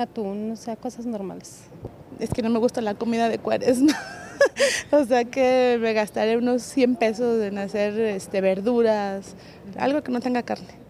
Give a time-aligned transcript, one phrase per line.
[0.00, 1.62] atún, o sea, cosas normales.
[2.20, 3.98] Es que no me gusta la comida de cuaresma.
[4.92, 9.34] o sea que me gastaré unos 100 pesos en hacer este, verduras,
[9.76, 10.87] algo que no tenga carne.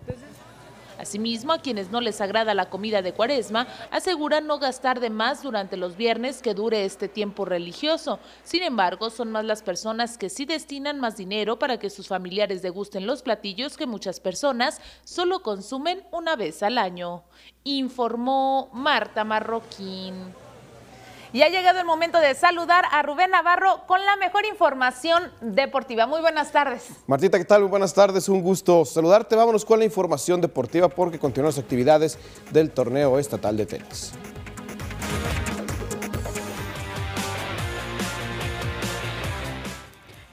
[1.08, 5.43] Asimismo, a quienes no les agrada la comida de cuaresma, aseguran no gastar de más
[5.43, 8.18] durante los viernes que dure este tiempo religioso.
[8.43, 12.61] Sin embargo, son más las personas que sí destinan más dinero para que sus familiares
[12.61, 17.25] degusten los platillos que muchas personas solo consumen una vez al año.
[17.64, 20.14] Informó Marta Marroquín.
[21.32, 26.07] Y ha llegado el momento de saludar a Rubén Navarro con la mejor información deportiva.
[26.07, 26.89] Muy buenas tardes.
[27.07, 27.63] Martita, ¿qué tal?
[27.63, 29.37] Muy buenas tardes, un gusto saludarte.
[29.37, 32.19] Vámonos con la información deportiva porque continúan las actividades
[32.51, 34.12] del torneo estatal de tenis.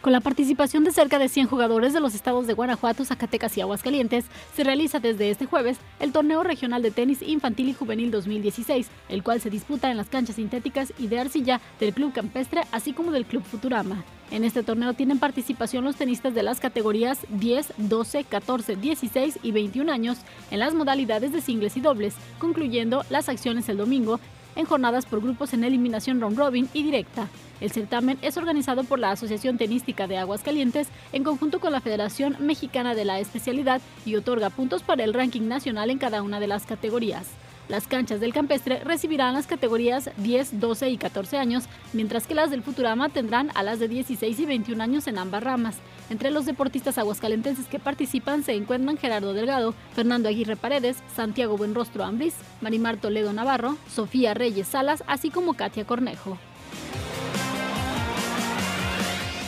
[0.05, 3.61] Con la participación de cerca de 100 jugadores de los estados de Guanajuato, Zacatecas y
[3.61, 8.87] Aguascalientes, se realiza desde este jueves el Torneo Regional de Tenis Infantil y Juvenil 2016,
[9.09, 12.93] el cual se disputa en las canchas sintéticas y de arcilla del Club Campestre, así
[12.93, 14.03] como del Club Futurama.
[14.29, 19.51] En este torneo tienen participación los tenistas de las categorías 10, 12, 14, 16 y
[19.51, 20.19] 21 años
[20.51, 24.19] en las modalidades de singles y dobles, concluyendo las acciones el domingo
[24.55, 27.27] en jornadas por grupos en eliminación round robin y directa.
[27.61, 32.35] El certamen es organizado por la Asociación Tenística de Aguascalientes en conjunto con la Federación
[32.39, 36.47] Mexicana de la Especialidad y otorga puntos para el ranking nacional en cada una de
[36.47, 37.27] las categorías.
[37.67, 41.63] Las canchas del campestre recibirán las categorías 10, 12 y 14 años,
[41.93, 45.43] mientras que las del Futurama tendrán a las de 16 y 21 años en ambas
[45.43, 45.77] ramas.
[46.11, 52.03] Entre los deportistas aguascalentenses que participan se encuentran Gerardo Delgado, Fernando Aguirre Paredes, Santiago Buenrostro
[52.03, 56.37] Ambris, Marimar Toledo Navarro, Sofía Reyes Salas, así como Katia Cornejo.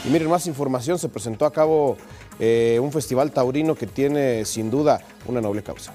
[0.06, 1.98] Y miren, más información, se presentó a cabo
[2.40, 5.94] eh, un festival taurino que tiene sin duda una noble causa.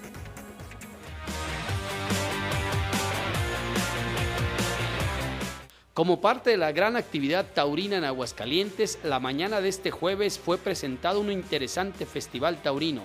[5.94, 10.56] Como parte de la gran actividad taurina en Aguascalientes, la mañana de este jueves fue
[10.56, 13.02] presentado un interesante festival taurino,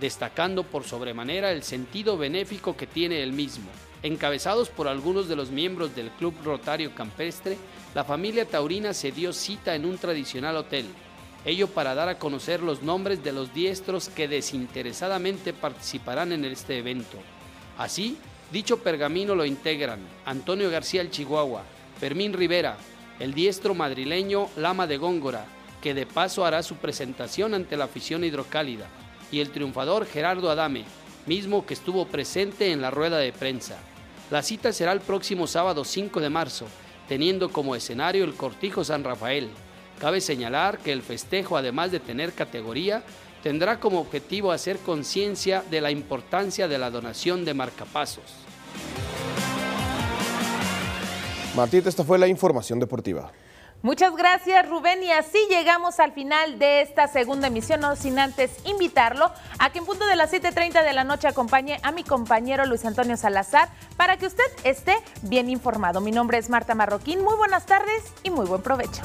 [0.00, 3.70] destacando por sobremanera el sentido benéfico que tiene el mismo.
[4.02, 7.56] Encabezados por algunos de los miembros del Club Rotario Campestre,
[7.94, 10.86] la familia taurina se dio cita en un tradicional hotel,
[11.44, 16.78] ello para dar a conocer los nombres de los diestros que desinteresadamente participarán en este
[16.78, 17.16] evento.
[17.78, 18.18] Así,
[18.50, 21.62] dicho pergamino lo integran Antonio García el Chihuahua,
[22.04, 22.76] Fermín Rivera,
[23.18, 25.46] el diestro madrileño Lama de Góngora,
[25.80, 28.88] que de paso hará su presentación ante la afición hidrocálida,
[29.32, 30.84] y el triunfador Gerardo Adame,
[31.24, 33.78] mismo que estuvo presente en la rueda de prensa.
[34.30, 36.66] La cita será el próximo sábado 5 de marzo,
[37.08, 39.48] teniendo como escenario el Cortijo San Rafael.
[39.98, 43.02] Cabe señalar que el festejo, además de tener categoría,
[43.42, 48.44] tendrá como objetivo hacer conciencia de la importancia de la donación de marcapasos.
[51.54, 53.30] Martita, esta fue la información deportiva.
[53.82, 58.50] Muchas gracias Rubén y así llegamos al final de esta segunda emisión, no sin antes
[58.64, 62.64] invitarlo a que en punto de las 7.30 de la noche acompañe a mi compañero
[62.64, 66.00] Luis Antonio Salazar para que usted esté bien informado.
[66.00, 69.02] Mi nombre es Marta Marroquín, muy buenas tardes y muy buen provecho.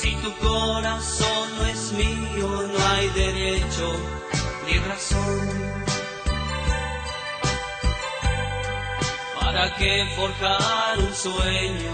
[0.00, 3.92] Si tu corazón no es mío, no hay derecho
[4.66, 5.80] ni razón.
[9.40, 11.92] ¿Para qué forjar un sueño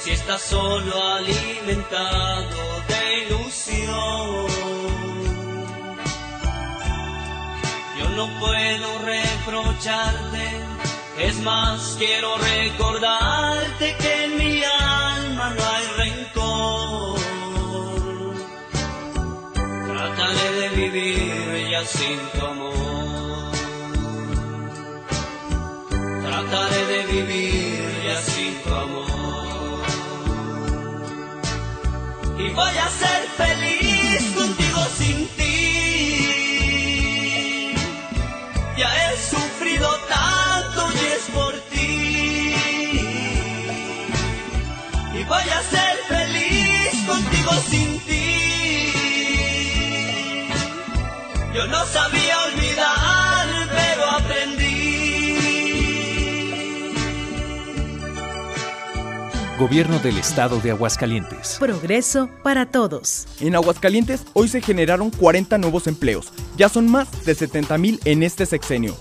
[0.00, 4.46] si estás solo alimentado de ilusión?
[7.98, 10.44] Yo no puedo reprocharte,
[11.18, 14.91] es más, quiero recordarte que en mi alma
[20.74, 23.52] vivir ya sin tu amor.
[26.24, 29.82] Trataré de vivir ya sin tu amor.
[32.38, 35.56] Y voy a ser feliz contigo sin ti.
[38.76, 42.54] Ya he sufrido tanto y es por ti.
[45.18, 48.11] Y voy a ser feliz contigo sin ti.
[51.54, 54.62] Yo no sabía olvidar, pero aprendí.
[59.58, 61.58] Gobierno del Estado de Aguascalientes.
[61.60, 63.26] Progreso para todos.
[63.38, 66.32] En Aguascalientes hoy se generaron 40 nuevos empleos.
[66.56, 68.96] Ya son más de 70 mil en este sexenio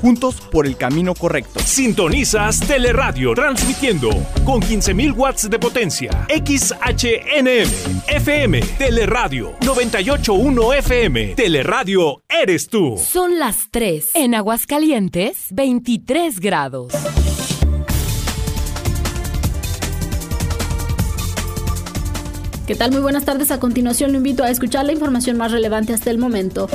[0.00, 1.60] juntos por el camino correcto.
[1.60, 4.10] Sintonizas Teleradio, transmitiendo
[4.44, 6.26] con 15.000 watts de potencia.
[6.28, 7.70] XHNM,
[8.08, 11.34] FM, Teleradio, 98.1 FM.
[11.34, 12.98] Teleradio, eres tú.
[12.98, 14.10] Son las 3.
[14.14, 16.92] En Aguascalientes, 23 grados.
[22.70, 22.92] ¿Qué tal?
[22.92, 23.50] Muy buenas tardes.
[23.50, 26.68] A continuación lo invito a escuchar la información más relevante hasta el momento.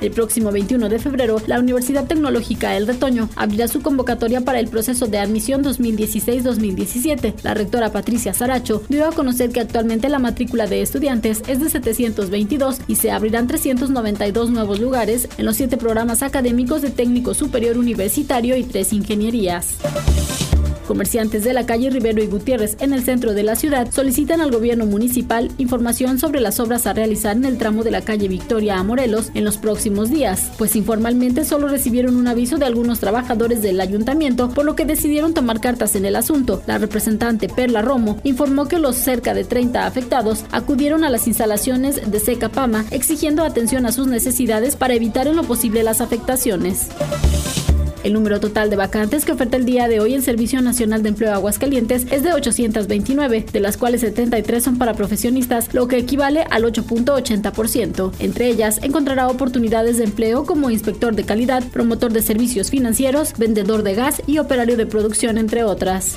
[0.00, 4.68] El próximo 21 de febrero, la Universidad Tecnológica El Retoño abrirá su convocatoria para el
[4.68, 7.34] proceso de admisión 2016-2017.
[7.42, 11.70] La rectora Patricia Saracho dio a conocer que actualmente la matrícula de estudiantes es de
[11.70, 17.78] 722 y se abrirán 392 nuevos lugares en los siete programas académicos de técnico superior
[17.78, 19.76] universitario y tres ingenierías.
[20.86, 24.50] Comerciantes de la calle Rivero y Gutiérrez en el centro de la ciudad solicitan al
[24.50, 28.78] gobierno municipal información sobre las obras a realizar en el tramo de la calle Victoria
[28.78, 33.62] a Morelos en los próximos días, pues informalmente solo recibieron un aviso de algunos trabajadores
[33.62, 36.62] del ayuntamiento, por lo que decidieron tomar cartas en el asunto.
[36.66, 42.10] La representante Perla Romo informó que los cerca de 30 afectados acudieron a las instalaciones
[42.10, 46.88] de Seca Pama exigiendo atención a sus necesidades para evitar en lo posible las afectaciones.
[48.06, 51.08] El número total de vacantes que oferta el día de hoy el Servicio Nacional de
[51.08, 56.44] Empleo Aguascalientes es de 829, de las cuales 73 son para profesionistas, lo que equivale
[56.48, 58.12] al 8.80%.
[58.20, 63.82] Entre ellas, encontrará oportunidades de empleo como inspector de calidad, promotor de servicios financieros, vendedor
[63.82, 66.14] de gas y operario de producción, entre otras.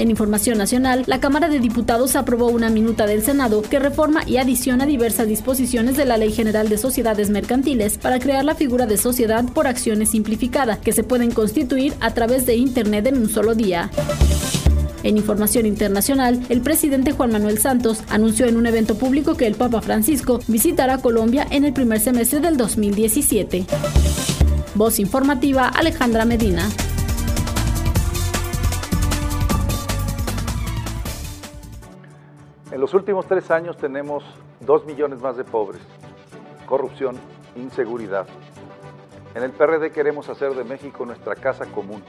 [0.00, 4.38] En información nacional, la Cámara de Diputados aprobó una minuta del Senado que reforma y
[4.38, 8.96] adiciona diversas disposiciones de la Ley General de Sociedades Mercantiles para crear la figura de
[8.96, 13.54] sociedad por acciones simplificada, que se pueden constituir a través de Internet en un solo
[13.54, 13.90] día.
[15.02, 19.54] En información internacional, el presidente Juan Manuel Santos anunció en un evento público que el
[19.54, 23.66] Papa Francisco visitará Colombia en el primer semestre del 2017.
[24.74, 26.70] Voz informativa Alejandra Medina.
[32.80, 34.24] En los últimos tres años tenemos
[34.60, 35.82] dos millones más de pobres,
[36.64, 37.14] corrupción,
[37.54, 38.26] inseguridad.
[39.34, 42.02] En el PRD queremos hacer de México nuestra casa común,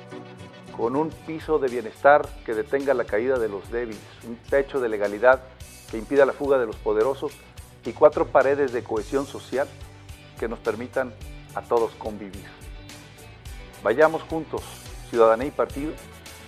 [0.77, 4.87] con un piso de bienestar que detenga la caída de los débiles, un techo de
[4.87, 5.41] legalidad
[5.89, 7.33] que impida la fuga de los poderosos
[7.83, 9.67] y cuatro paredes de cohesión social
[10.39, 11.13] que nos permitan
[11.53, 12.47] a todos convivir.
[13.83, 14.61] Vayamos juntos,
[15.09, 15.91] ciudadanía y partido,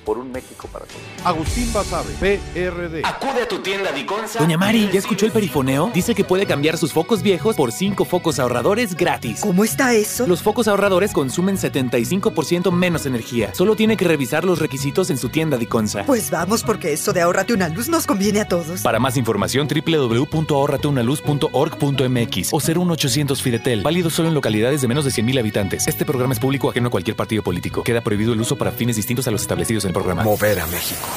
[0.04, 1.02] por un México para todos.
[1.24, 3.02] Agustín Basabe, PRD.
[3.04, 4.40] Acude a tu tienda Diconsa.
[4.40, 5.92] Doña Mari, ¿ya escuchó el perifoneo?
[5.94, 9.40] Dice que puede cambiar sus focos viejos por cinco focos ahorradores gratis.
[9.42, 10.28] ¿Cómo está eso?
[10.28, 13.54] Los focos ahorradores consumen 75% menos energía.
[13.54, 16.04] Solo tiene que revisar los requisitos en su tienda Diconsa.
[16.06, 18.82] Pues vamos, porque esto de ahorrate una luz nos conviene a todos.
[18.82, 23.82] Para más información, www.ahorrateunaluz.org.mx o 01800 Fidetel.
[23.82, 25.88] Válido solo en localidades de menos de 100.000 habitantes.
[25.88, 27.84] Este programa es público ajeno a cualquier partido político.
[27.84, 30.24] Queda prohibido el uso para fines distintos a los establecidos en programa.
[30.24, 31.08] Mover a México.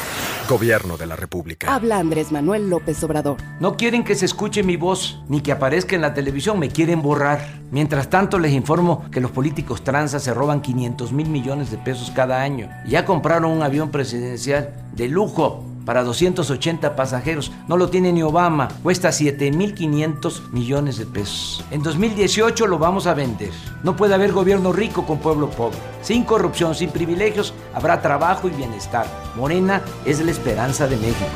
[0.48, 1.74] Gobierno de la República.
[1.74, 3.38] Habla Andrés Manuel López Obrador.
[3.58, 7.02] No quieren que se escuche mi voz ni que aparezca en la televisión, me quieren
[7.02, 7.40] borrar.
[7.72, 12.12] Mientras tanto les informo que los políticos tranzas se roban 500 mil millones de pesos
[12.12, 12.70] cada año.
[12.86, 17.50] Ya compraron un avión presidencial de lujo para 280 pasajeros.
[17.68, 18.68] No lo tiene ni Obama.
[18.82, 21.64] Cuesta 7.500 millones de pesos.
[21.70, 23.52] En 2018 lo vamos a vender.
[23.82, 25.78] No puede haber gobierno rico con pueblo pobre.
[26.02, 29.06] Sin corrupción, sin privilegios, habrá trabajo y bienestar.
[29.36, 31.30] Morena es la esperanza de México.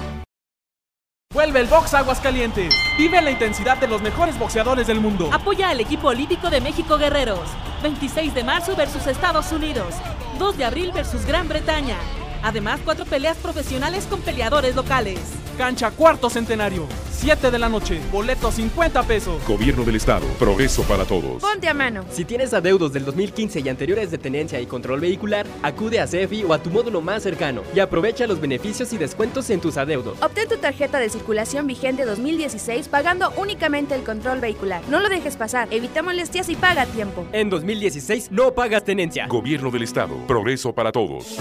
[1.33, 2.75] Vuelve el box Aguascalientes.
[2.99, 5.31] Vive la intensidad de los mejores boxeadores del mundo.
[5.33, 7.49] Apoya al equipo olímpico de México Guerreros.
[7.85, 9.95] 26 de marzo versus Estados Unidos.
[10.41, 11.97] 2 de abril versus Gran Bretaña.
[12.43, 15.19] Además, cuatro peleas profesionales con peleadores locales.
[15.59, 16.87] Cancha cuarto centenario.
[17.21, 18.01] 7 de la noche.
[18.11, 19.47] Boleto 50 pesos.
[19.47, 20.27] Gobierno del Estado.
[20.39, 21.43] Progreso para todos.
[21.43, 22.07] Ponte a mano.
[22.11, 26.45] Si tienes adeudos del 2015 y anteriores de tenencia y control vehicular, acude a CEFI
[26.45, 30.17] o a tu módulo más cercano y aprovecha los beneficios y descuentos en tus adeudos.
[30.23, 34.83] Obtén tu tarjeta de circulación vigente 2016 pagando únicamente el control vehicular.
[34.89, 35.69] No lo dejes pasar.
[35.71, 37.27] Evita molestias y paga a tiempo.
[37.33, 39.27] En 2016 no pagas tenencia.
[39.27, 40.17] Gobierno del Estado.
[40.27, 41.37] Progreso para todos.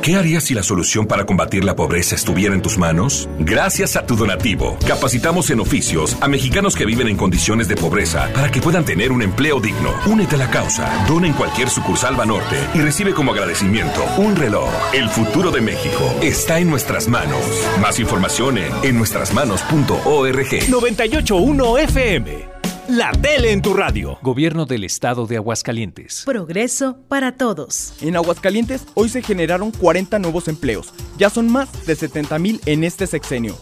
[0.00, 3.28] ¿Qué harías si la solución para combatir la pobreza estuviera en tus manos?
[3.38, 8.30] Gracias a tu donativo, capacitamos en oficios a mexicanos que viven en condiciones de pobreza
[8.34, 9.92] para que puedan tener un empleo digno.
[10.06, 14.70] Únete a la causa, dona en cualquier sucursal Banorte y recibe como agradecimiento un reloj.
[14.92, 17.40] El futuro de México está en nuestras manos.
[17.80, 20.68] Más información en ennuestrasmanos.org.
[20.68, 22.53] 981 FM.
[22.88, 24.18] La tele en tu radio.
[24.22, 26.22] Gobierno del Estado de Aguascalientes.
[26.24, 27.94] Progreso para todos.
[28.00, 30.92] En Aguascalientes hoy se generaron 40 nuevos empleos.
[31.16, 33.56] Ya son más de 70 mil en este sexenio.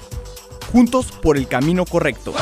[0.72, 2.32] Juntos por el camino correcto.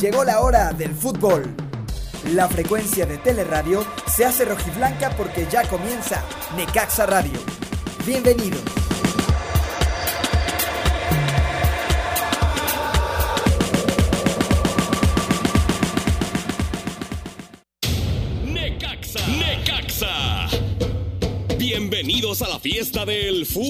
[0.00, 1.44] Llegó la hora del fútbol.
[2.32, 6.22] La frecuencia de Teleradio se hace rojiblanca porque ya comienza
[6.56, 7.38] Necaxa Radio.
[8.06, 8.77] Bienvenidos.
[21.80, 23.68] Bienvenidos a la fiesta del fútbol.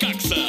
[0.00, 0.43] Necaxa.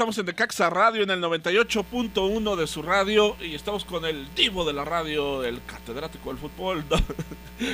[0.00, 4.64] Estamos en Decaxa Radio en el 98.1 de su radio y estamos con el divo
[4.64, 7.04] de la radio, el catedrático del fútbol, don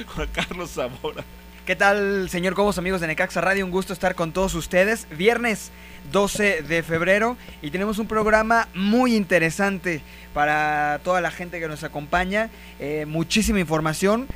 [0.09, 1.23] Juan Carlos Zamora.
[1.65, 3.65] ¿Qué tal, señor Cobos, amigos de Necaxa Radio?
[3.65, 5.07] Un gusto estar con todos ustedes.
[5.17, 5.71] Viernes
[6.11, 10.03] 12 de febrero y tenemos un programa muy interesante
[10.35, 12.51] para toda la gente que nos acompaña.
[12.81, 14.27] Eh, muchísima información.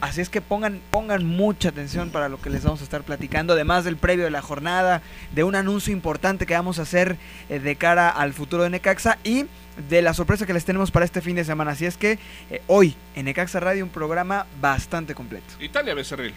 [0.00, 3.52] Así es que pongan, pongan mucha atención para lo que les vamos a estar platicando,
[3.52, 5.02] además del previo de la jornada,
[5.34, 7.16] de un anuncio importante que vamos a hacer
[7.48, 9.44] eh, de cara al futuro de Necaxa y
[9.88, 11.72] de la sorpresa que les tenemos para este fin de semana.
[11.72, 12.18] Así es que
[12.50, 15.46] eh, hoy en Necaxa Radio un programa bastante completo.
[15.60, 16.32] Italia Becerril.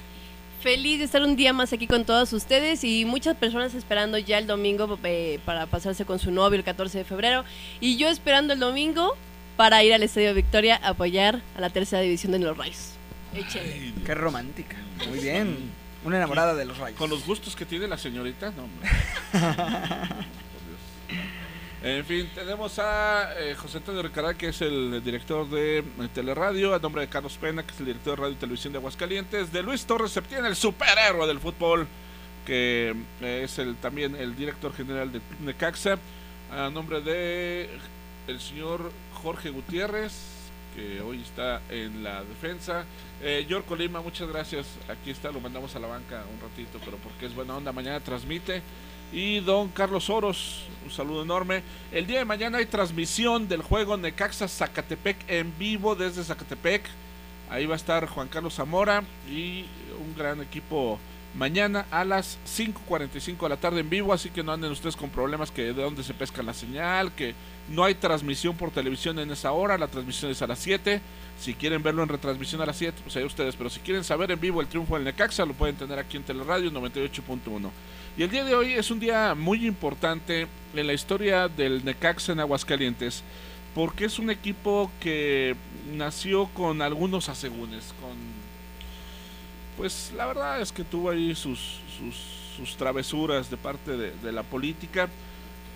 [0.62, 4.38] Feliz de estar un día más aquí con todos ustedes y muchas personas esperando ya
[4.38, 7.44] el domingo eh, para pasarse con su novio el 14 de febrero
[7.82, 9.16] y yo esperando el domingo
[9.58, 12.94] para ir al Estadio Victoria a apoyar a la tercera división de los Rayos.
[13.36, 13.94] Échenle.
[14.06, 14.78] Qué romántica.
[15.10, 15.72] Muy bien.
[16.06, 16.98] Una enamorada de los rayos.
[16.98, 18.90] Con los gustos que tiene la señorita, no, hombre.
[19.32, 19.42] Por
[20.68, 21.24] Dios.
[21.84, 26.74] En fin, tenemos a eh, José Antonio Ricará, que es el director de eh, Teleradio,
[26.74, 29.52] a nombre de Carlos Pena, que es el director de Radio y Televisión de Aguascalientes,
[29.52, 31.88] de Luis Torres Septién, el superhéroe del fútbol,
[32.46, 35.98] que eh, es el también el director general de Necaxa,
[36.52, 37.70] a nombre de
[38.28, 40.14] el señor Jorge Gutiérrez,
[40.76, 42.86] que hoy está en la defensa.
[43.22, 44.68] Eh, Yorko Lima, muchas gracias.
[44.90, 47.72] Aquí está, lo mandamos a la banca un ratito, pero porque es buena onda.
[47.72, 48.62] Mañana transmite.
[49.12, 51.62] Y don Carlos Oros, un saludo enorme.
[51.92, 56.84] El día de mañana hay transmisión del juego Necaxa Zacatepec en vivo desde Zacatepec.
[57.50, 59.66] Ahí va a estar Juan Carlos Zamora y
[60.02, 61.00] un gran equipo
[61.36, 65.10] mañana a las 5.45 de la tarde en vivo, así que no anden ustedes con
[65.10, 67.36] problemas que de dónde se pesca la señal, que
[67.70, 71.02] no hay transmisión por televisión en esa hora, la transmisión es a las 7.
[71.40, 74.32] Si quieren verlo en retransmisión a las 7, pues ahí ustedes, pero si quieren saber
[74.32, 77.70] en vivo el triunfo del Necaxa, lo pueden tener aquí en Teleradio 98.1.
[78.18, 82.34] Y el día de hoy es un día muy importante en la historia del Necaxa
[82.34, 83.24] en Aguascalientes,
[83.74, 85.56] porque es un equipo que
[85.92, 87.94] nació con algunos asegúnes,
[89.78, 92.16] pues la verdad es que tuvo ahí sus, sus,
[92.56, 95.10] sus travesuras de parte de, la política.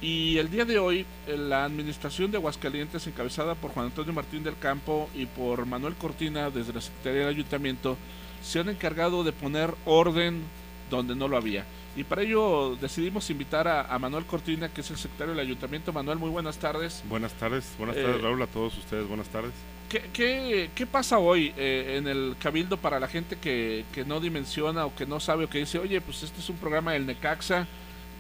[0.02, 4.58] Y el día de hoy, la administración de Aguascalientes, encabezada por Juan Antonio Martín del
[4.58, 7.98] Campo y por Manuel Cortina desde la Secretaría del Ayuntamiento,
[8.44, 10.44] se han encargado de poner orden
[10.92, 11.66] donde no lo había.
[11.96, 15.92] Y para ello decidimos invitar a, a, Manuel Cortina, que es el secretario del Ayuntamiento.
[15.92, 17.04] Manuel, muy buenas tardes.
[17.10, 19.52] Buenas tardes, buenas tardes Eh, Raúl, a todos ustedes, buenas tardes.
[19.90, 24.20] ¿Qué, qué, qué pasa hoy eh, en el Cabildo para la gente que, que no
[24.20, 27.08] dimensiona o que no sabe o que dice, oye, pues este es un programa del
[27.08, 27.66] Necaxa?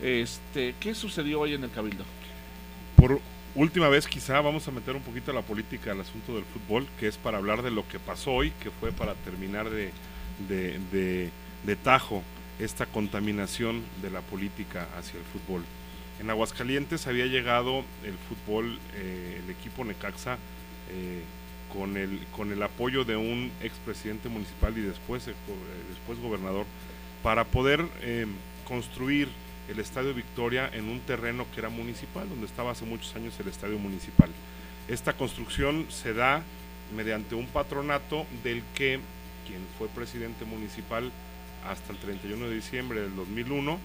[0.01, 2.05] Este, ¿Qué sucedió hoy en el Cabildo?
[2.95, 3.19] Por
[3.55, 7.07] última vez quizá vamos a meter un poquito la política al asunto del fútbol, que
[7.07, 9.91] es para hablar de lo que pasó hoy, que fue para terminar de,
[10.47, 11.31] de,
[11.63, 12.23] de, tajo
[12.59, 15.63] esta contaminación de la política hacia el fútbol.
[16.19, 20.37] En Aguascalientes había llegado el fútbol, eh, el equipo Necaxa,
[20.91, 21.21] eh,
[21.73, 25.33] con, el, con el apoyo de un expresidente municipal y después, eh,
[25.89, 26.65] después gobernador,
[27.21, 27.85] para poder
[28.63, 29.27] construir
[29.69, 33.47] el Estadio Victoria en un terreno que era municipal, donde estaba hace muchos años el
[33.47, 34.29] Estadio Municipal.
[34.87, 36.43] Esta construcción se da
[36.95, 38.99] mediante un patronato del que
[39.45, 41.11] quien fue presidente municipal
[41.65, 43.77] hasta el 31 de diciembre del 2001,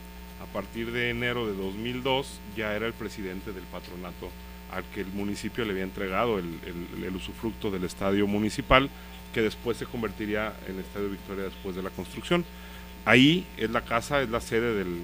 [0.42, 4.30] a partir de enero de 2002 ya era el presidente del patronato
[4.72, 8.88] al que el municipio le había entregado el, usufructo del estadio municipal,
[9.34, 12.44] que después se convertiría en Estadio Victoria después de la construcción.
[13.04, 15.00] Ahí es la casa, es la sede del,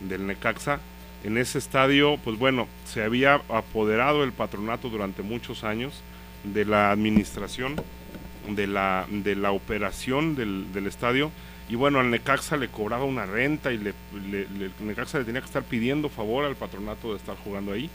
[0.00, 0.80] del, Necaxa.
[1.24, 6.02] En ese estadio, pues bueno, se había apoderado el patronato durante muchos años
[6.42, 7.76] de la administración,
[8.48, 11.30] de la, de la operación del, estadio,
[11.70, 13.94] y bueno, al Necaxa le cobraba una renta y le,
[14.30, 14.46] le,
[14.80, 17.88] Necaxa le tenía que estar pidiendo favor al patronato de estar jugando ahí.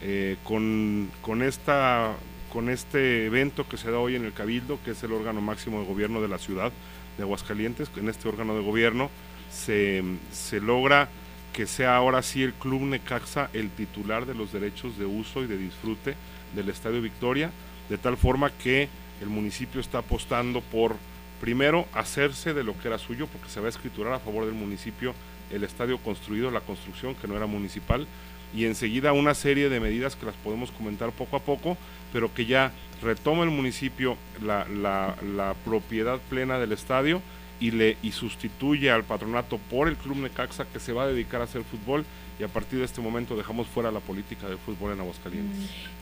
[0.00, 2.14] Eh, con, con, esta,
[2.50, 5.80] con este evento que se da hoy en el Cabildo, que es el órgano máximo
[5.80, 6.72] de gobierno de la ciudad
[7.16, 9.10] de Aguascalientes, en este órgano de gobierno
[9.50, 11.08] se, se logra
[11.52, 15.46] que sea ahora sí el Club Necaxa el titular de los derechos de uso y
[15.46, 16.14] de disfrute
[16.54, 17.50] del Estadio Victoria,
[17.88, 18.88] de tal forma que
[19.20, 20.96] el municipio está apostando por,
[21.40, 24.54] primero, hacerse de lo que era suyo, porque se va a escriturar a favor del
[24.54, 25.14] municipio
[25.50, 28.06] el estadio construido, la construcción que no era municipal,
[28.54, 31.76] y enseguida una serie de medidas que las podemos comentar poco a poco,
[32.12, 37.20] pero que ya retoma el municipio la, la, propiedad plena del estadio
[37.60, 41.40] y, le, y sustituye al patronato por el Club Necaxa que se va a dedicar
[41.40, 42.04] a hacer fútbol
[42.38, 45.58] y a partir de este momento dejamos fuera la política del fútbol en Aguascalientes.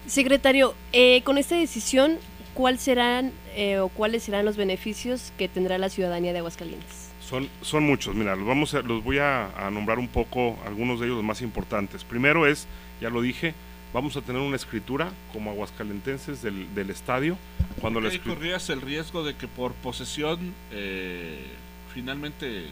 [0.07, 2.19] Secretario, eh, con esta decisión,
[2.55, 7.10] ¿cuál serán eh, o cuáles serán los beneficios que tendrá la ciudadanía de Aguascalientes?
[7.31, 10.99] Son, son muchos, mira, los, vamos a, los voy a, a, nombrar un poco, algunos
[10.99, 12.03] de ellos los más importantes.
[12.03, 12.67] Primero es,
[13.01, 13.55] ya lo dije,
[13.95, 17.39] vamos a tener una escritura como aguascalentenses del, del estadio.
[17.81, 21.47] Cuando okay, corrías el riesgo de que por posesión, eh,
[21.95, 22.65] finalmente,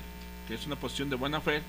[0.49, 1.63] que es una posición de buena fe,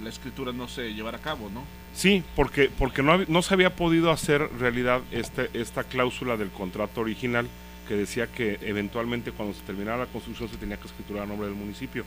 [0.00, 1.64] la escritura no se llevara a cabo, ¿no?
[1.94, 7.00] Sí, porque, porque no, no se había podido hacer realidad este, esta cláusula del contrato
[7.00, 7.48] original
[7.86, 11.48] que decía que eventualmente cuando se terminara la construcción se tenía que escriturar a nombre
[11.48, 12.04] del municipio.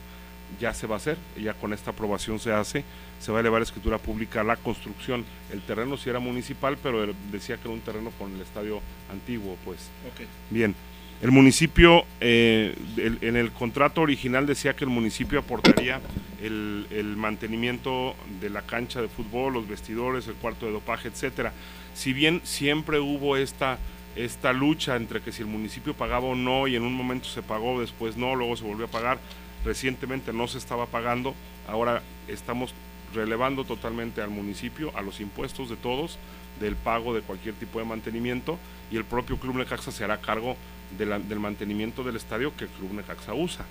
[0.60, 2.84] Ya se va a hacer, ya con esta aprobación se hace,
[3.18, 5.24] se va a elevar a escritura pública la construcción.
[5.52, 9.56] El terreno sí era municipal, pero decía que era un terreno con el estadio antiguo,
[9.64, 9.90] pues.
[10.12, 10.26] Okay.
[10.50, 10.76] Bien,
[11.22, 16.00] el municipio, eh, el, en el contrato original decía que el municipio aportaría
[16.42, 21.52] el, el, mantenimiento de la cancha de fútbol, los vestidores, el cuarto de dopaje, etcétera.
[21.94, 23.78] Si bien siempre hubo esta
[24.16, 27.42] esta lucha entre que si el municipio pagaba o no y en un momento se
[27.42, 29.18] pagó, después no, luego se volvió a pagar,
[29.64, 31.34] recientemente no se estaba pagando,
[31.68, 32.74] ahora estamos
[33.14, 36.18] relevando totalmente al municipio, a los impuestos de todos,
[36.60, 38.58] del pago de cualquier tipo de mantenimiento
[38.90, 40.56] y el propio Club Necaxa se hará cargo
[40.96, 43.66] del mantenimiento del estadio que el Club Necaxa usa.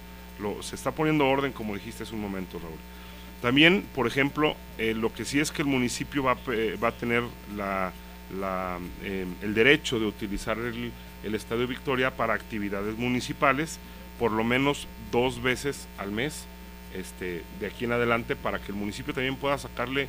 [0.62, 2.78] Se está poniendo orden, como dijiste hace un momento, Raúl.
[3.42, 6.36] También, por ejemplo, eh, lo que sí es que el municipio va,
[6.84, 7.24] va a tener
[7.56, 7.94] la,
[8.34, 10.92] la, eh, el derecho de utilizar el,
[11.24, 13.80] el, Estadio Victoria para actividades municipales
[14.20, 16.46] por lo menos dos veces al mes
[16.96, 20.08] este, de aquí en adelante para que el municipio también pueda sacarle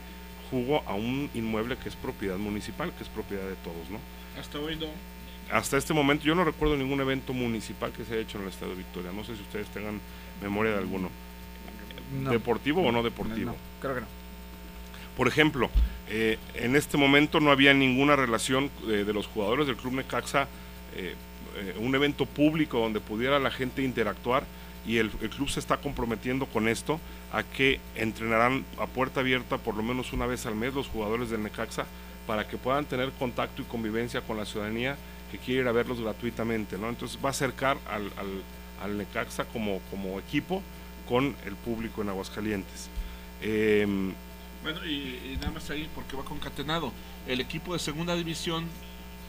[0.51, 3.99] jugo a un inmueble que es propiedad municipal, que es propiedad de todos, ¿no?
[4.39, 4.87] Hasta hoy no.
[5.51, 8.51] Hasta este momento yo no recuerdo ningún evento municipal que se haya hecho en el
[8.51, 10.01] Estadio Victoria, no sé si ustedes tengan
[10.43, 11.11] memoria de alguno.
[12.21, 12.31] No.
[12.31, 13.51] ¿Deportivo o no deportivo?
[13.51, 14.07] No, creo que no.
[15.17, 15.71] Por ejemplo,
[16.09, 20.47] eh, en este momento no había ninguna relación eh, de los jugadores del Club Necaxa,
[20.95, 21.15] eh,
[21.79, 24.45] un evento público donde pudiera la gente interactuar
[24.87, 27.01] y el, club se está comprometiendo con esto
[27.33, 31.31] a que entrenarán a puerta abierta por lo menos una vez al mes los jugadores
[31.31, 31.87] del Necaxa
[32.27, 34.97] para que puedan tener contacto y convivencia con la ciudadanía
[35.33, 36.89] que quiere ir a verlos gratuitamente, ¿no?
[36.89, 38.43] Entonces va a acercar al, al,
[38.83, 40.63] al Necaxa como, como equipo
[41.09, 42.91] con el público en Aguascalientes.
[44.67, 44.91] Bueno, y,
[45.33, 46.93] y nada más ahí, porque va concatenado.
[47.29, 48.65] El equipo de segunda división,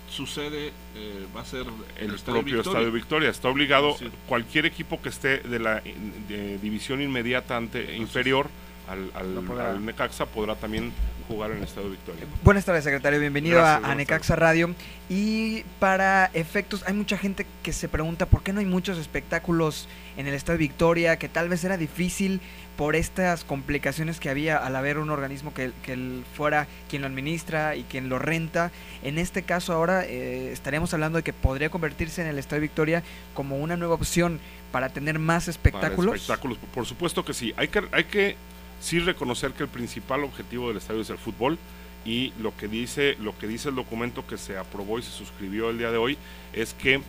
[0.10, 1.67] su sede eh, va a ser
[2.00, 2.62] el, Estadio propio Victoria.
[2.71, 3.30] Estadio Victoria.
[3.30, 4.10] Está obligado Sí.
[4.28, 5.82] cualquier equipo que esté de la
[6.28, 8.50] de división inmediata ante, inferior
[8.89, 10.91] al, al- al Necaxa podrá también
[11.28, 12.24] jugar en el Estadio Victoria.
[12.44, 13.20] Buenas tardes, secretario.
[13.20, 14.74] Bienvenido Gracias, a- Necaxa Radio.
[15.10, 19.88] Y para efectos, hay mucha gente que se pregunta por qué no hay muchos espectáculos
[20.18, 22.40] en el Estadio Victoria, que tal vez era difícil
[22.78, 27.76] por estas complicaciones que había al haber un organismo que, que fuera quien lo administra
[27.76, 28.72] y quien lo renta.
[29.04, 33.04] En este caso ahora eh, estaríamos hablando de que podría convertirse en el Estadio Victoria
[33.34, 34.40] como una nueva opción
[34.72, 36.16] para tener más Para espectáculos.
[36.16, 37.54] espectáculos, por supuesto que sí.
[37.58, 38.36] Hay que, hay que
[38.80, 41.58] sí reconocer que el principal objetivo del estadio es el fútbol
[42.06, 45.70] y lo que dice, lo que dice el documento que se aprobó y se suscribió
[45.70, 46.18] el día de hoy
[46.54, 47.02] es que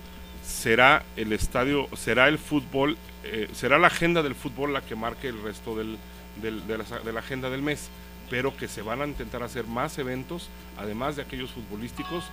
[0.45, 5.29] será el estadio, será el fútbol, eh, será la agenda del fútbol la que marque
[5.29, 5.99] el resto del,
[6.43, 7.89] de, la, agenda del mes,
[8.31, 12.25] pero que se van a intentar hacer más eventos, además de aquellos futbolísticos,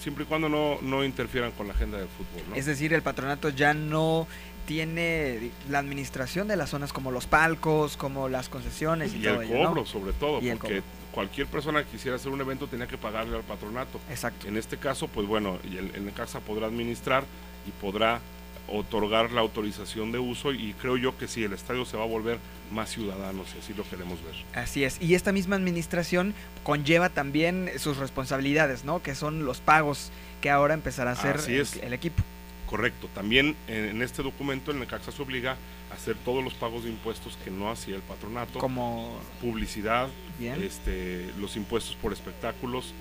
[0.00, 2.56] siempre y cuando no, no interfieran con la agenda del fútbol.
[2.56, 4.26] Es decir, el patronato ya no
[4.66, 9.42] tiene la administración de las zonas como los palcos, como las concesiones y, y todo
[9.42, 9.68] el ello, ¿no?
[9.68, 13.36] cobro sobre todo Y porque cualquier persona que quisiera hacer un evento tenía que pagarle
[13.36, 17.24] al patronato exacto en este caso pues bueno el Necaxa podrá administrar
[17.68, 18.20] y podrá
[18.66, 22.06] otorgar la autorización de uso y creo yo que sí el estadio se va a
[22.06, 22.38] volver
[22.72, 25.00] más ciudadano si así lo queremos ver Así es.
[25.00, 29.02] Y esta misma administración conlleva también sus responsabilidades, ¿no?
[29.02, 32.22] Que son los pagos que ahora empezará a hacer el, el equipo.
[32.74, 35.56] Correcto también en, en este documento el Necaxa se obliga
[35.90, 40.08] a hacer todos los pagos de impuestos que no hacía el patronato Como publicidad
[40.40, 40.60] Bien.
[40.60, 42.92] este los impuestos por espectáculos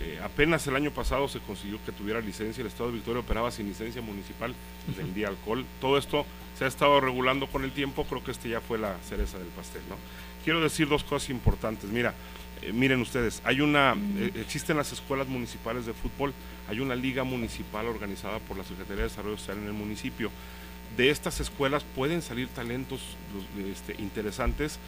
[0.00, 3.50] Eh, apenas el año pasado se consiguió que tuviera licencia, el Estado de Victoria operaba
[3.50, 4.52] sin licencia municipal,
[4.96, 5.64] vendía alcohol.
[5.80, 6.26] Todo esto
[6.58, 9.52] se ha estado regulando con el tiempo, creo que este ya fue la cereza del
[9.58, 9.82] pastel.
[9.88, 9.96] ¿no?
[10.44, 11.88] Quiero decir dos cosas importantes.
[11.90, 12.14] Mira,
[12.62, 16.32] eh, miren ustedes, hay una, eh, existen las escuelas municipales de fútbol,
[16.68, 20.30] hay una liga municipal organizada por la Secretaría de Desarrollo Social en el municipio.
[20.96, 23.00] De estas escuelas pueden salir talentos
[23.66, 24.78] este, interesantes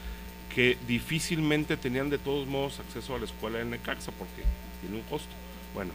[0.54, 4.42] que difícilmente tenían de todos modos acceso a la escuela de Necaxa porque
[4.80, 5.30] tiene un costo.
[5.74, 5.90] Bueno,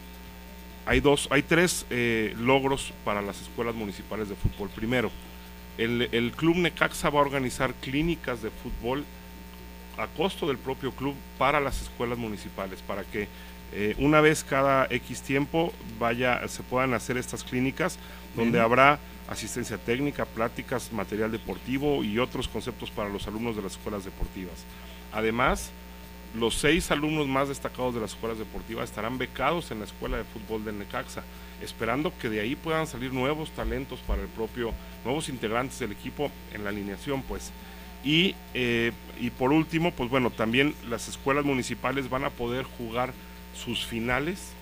[0.86, 4.68] hay dos, hay tres eh, logros para las escuelas municipales de fútbol.
[4.68, 5.10] Primero,
[5.78, 9.04] el club Necaxa va a organizar clínicas de fútbol
[9.96, 13.28] a costo del propio club para las escuelas municipales, para que
[13.72, 17.98] eh, una vez cada X tiempo vaya, se puedan hacer estas clínicas
[18.34, 18.64] donde Bien.
[18.64, 24.04] habrá asistencia técnica, pláticas, material deportivo y otros conceptos para los alumnos de las escuelas
[24.04, 24.64] deportivas.
[25.12, 25.70] Además,
[26.34, 30.24] los seis alumnos más destacados de las escuelas deportivas estarán becados en la escuela de
[30.24, 31.22] fútbol del Necaxa,
[31.62, 34.72] esperando que de ahí puedan salir nuevos talentos para el propio,
[35.04, 37.52] nuevos integrantes del equipo en la alineación, pues.
[38.04, 43.12] Y, eh, y por último, pues bueno, también las escuelas municipales van a poder jugar
[43.54, 44.52] sus finales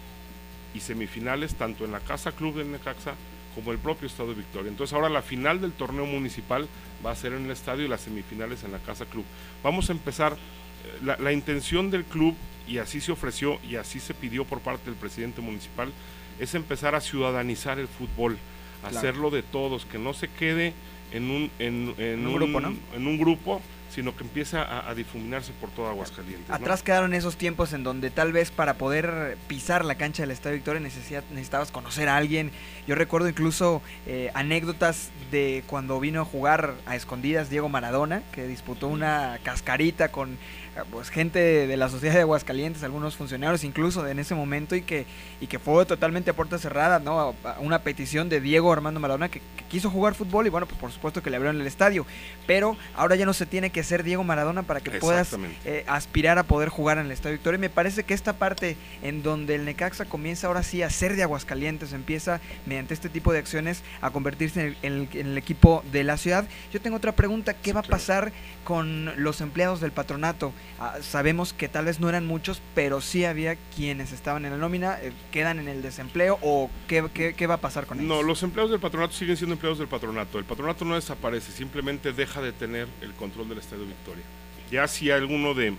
[0.74, 3.14] y semifinales tanto en la Casa Club del Necaxa
[3.54, 4.68] como el propio Estado de Victoria.
[4.70, 6.68] Entonces ahora la final del torneo municipal
[7.04, 9.24] va a ser en el estadio y las semifinales en la Casa Club.
[9.62, 12.34] Vamos a empezar, eh, la, la intención del club,
[12.68, 15.90] y así se ofreció y así se pidió por parte del presidente municipal,
[16.38, 18.38] es empezar a ciudadanizar el fútbol,
[18.80, 18.96] Claro.
[18.98, 20.72] hacerlo de todos, que no se quede
[21.12, 22.74] en un, en, en un grupo, ¿no?
[22.94, 26.48] en un grupo, sino que empiece a, a difuminarse por toda Aguascalientes.
[26.48, 26.54] ¿no?
[26.54, 30.56] Atrás quedaron esos tiempos en donde tal vez para poder pisar la cancha del Estadio
[30.56, 32.50] Victoria necesitabas conocer a alguien.
[32.86, 38.46] Yo recuerdo incluso eh, anécdotas de cuando vino a jugar a escondidas Diego Maradona, que
[38.46, 40.38] disputó una cascarita con
[40.84, 45.06] pues, gente de la sociedad de Aguascalientes, algunos funcionarios incluso en ese momento y que,
[45.40, 47.34] y que fue totalmente a puerta cerrada, ¿no?
[47.44, 50.78] A- Una petición de Diego Armando Maradona que, que quiso jugar fútbol y bueno, pues
[50.80, 52.06] por supuesto que le abrieron el estadio.
[52.46, 55.28] Pero ahora ya no se tiene que ser Diego Maradona para que puedas
[55.64, 57.56] eh, aspirar a poder jugar en el Estadio Victoria.
[57.58, 61.16] Y me parece que esta parte en donde el Necaxa comienza ahora sí a ser
[61.16, 65.26] de Aguascalientes, empieza mediante este tipo de acciones a convertirse en el, en el- en
[65.28, 66.46] el equipo de la ciudad.
[66.72, 68.32] Yo tengo otra pregunta, ¿qué va a pasar
[68.64, 70.52] con los empleados del patronato?
[70.78, 74.56] Ah, sabemos que tal vez no eran muchos, pero sí había quienes estaban en la
[74.58, 78.08] nómina, eh, quedan en el desempleo o qué, qué- qué va a pasar con ellos.
[78.08, 80.38] No, los empleados del patronato siguen siendo empleados del patronato.
[80.38, 84.24] El patronato no desaparece, simplemente deja de tener el control del Estadio Victoria.
[84.70, 85.74] Ya si alguno de,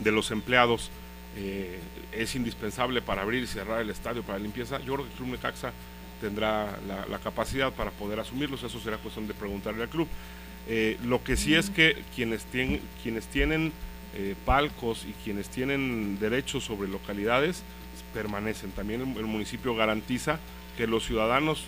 [0.00, 0.90] de los empleados
[1.36, 1.78] eh,
[2.12, 5.16] es indispensable para abrir y cerrar el estadio, para la limpieza, yo creo que el
[5.18, 5.72] Club Necaxa
[6.20, 8.62] tendrá la, la capacidad para poder asumirlos.
[8.62, 10.08] Eso será cuestión de preguntarle al club.
[10.68, 13.72] Eh, lo que sí es que quienes tienen, quienes tienen
[14.14, 17.62] eh, palcos y quienes tienen derechos sobre localidades
[18.12, 18.70] permanecen.
[18.72, 20.38] También el, el municipio garantiza
[20.76, 21.64] que los ciudadanos,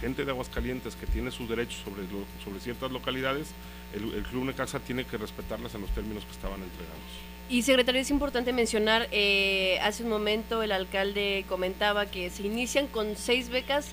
[0.00, 2.02] gente de Aguascalientes que tiene sus derechos sobre,
[2.42, 3.48] sobre ciertas localidades,
[3.94, 6.98] el, Club Necaxa tiene que respetarlas en los términos que estaban entregados.
[7.50, 12.86] Y secretario, es importante mencionar, eh, hace un momento el alcalde comentaba que se inician
[12.86, 13.92] con seis becas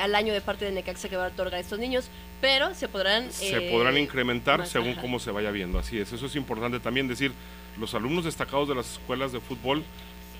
[0.00, 2.10] al año de parte de Necaxa que va a otorgar a estos niños,
[2.42, 3.32] pero se podrán...
[3.32, 5.00] se eh, podrán incrementar más, según ajá.
[5.00, 5.78] cómo se vaya viendo.
[5.78, 7.32] Así es, eso es importante también decir,
[7.78, 9.84] los alumnos destacados de las escuelas de fútbol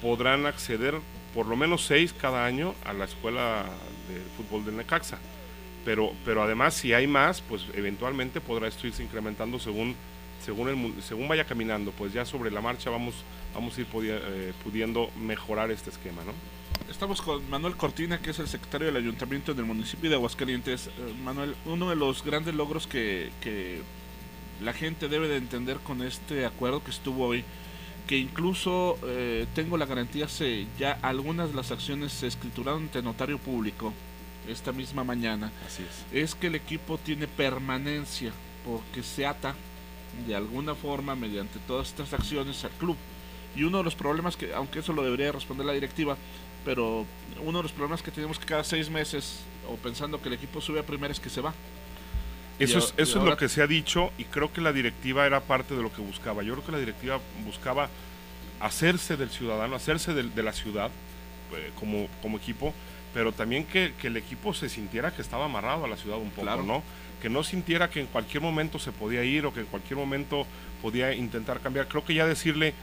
[0.03, 0.97] podrán acceder
[1.33, 3.65] por lo menos seis cada año a la escuela
[4.09, 5.19] de fútbol del Necaxa.
[5.85, 9.97] Pero, pero además, si hay más, pues eventualmente podrá esto irse incrementando según,
[10.45, 11.93] según, el, según vaya caminando.
[11.93, 13.15] Pues ya sobre la marcha vamos,
[13.55, 16.33] vamos a ir podía- eh, pudiendo mejorar este esquema, ¿no?
[16.91, 20.87] Estamos con Manuel Cortina, que es el secretario del Ayuntamiento del municipio de Aguascalientes.
[20.87, 20.91] Eh,
[21.25, 23.83] Manuel, uno de los grandes logros que, que
[24.63, 27.45] la gente debe de entender con este acuerdo que estuvo hoy,
[28.07, 33.03] que incluso eh, tengo la garantía, se, ya algunas de las acciones se escrituraron ante
[33.03, 33.93] notario público
[34.49, 35.53] esta misma mañana.
[35.67, 36.17] Así es.
[36.17, 38.33] Es que el equipo tiene permanencia,
[38.65, 39.55] porque se ata
[40.27, 42.97] de alguna forma mediante todas estas acciones al club.
[43.55, 46.17] Y uno de los problemas que, aunque eso lo debería responder la directiva,
[46.65, 47.05] pero
[47.45, 50.61] uno de los problemas que tenemos que cada seis meses, o pensando que el equipo
[50.61, 51.53] sube a primera, es que se va.
[52.59, 55.41] Eso, es, eso es lo que se ha dicho y creo que la directiva era
[55.41, 56.43] parte de lo que buscaba.
[56.43, 57.89] Yo creo que la directiva buscaba
[58.61, 60.91] hacerse del ciudadano, hacerse del- de, la ciudad
[61.57, 62.73] eh, como, como equipo,
[63.15, 66.31] pero también que, que el equipo se sintiera que estaba amarrado a la ciudad un
[66.31, 66.63] poco, Claro.
[66.63, 66.83] ¿no?
[67.21, 70.47] Que no sintiera que en cualquier momento se podía ir o que en cualquier momento
[70.81, 71.89] podía intentar cambiar.
[71.89, 72.75] Creo que ya decirle,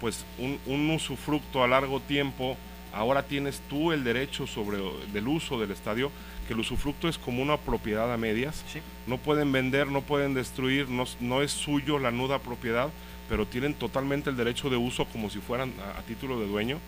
[0.00, 2.56] pues, un, un usufructo a largo tiempo,
[2.92, 4.78] ahora tienes tú el derecho sobre
[5.12, 6.10] del uso del estadio,
[6.46, 8.64] que el usufructo es como una propiedad a medias.
[9.06, 12.88] No pueden vender, no pueden destruir, no, no es suyo la nuda propiedad,
[13.28, 16.78] pero tienen totalmente el derecho de uso como si fueran a, a título de dueño.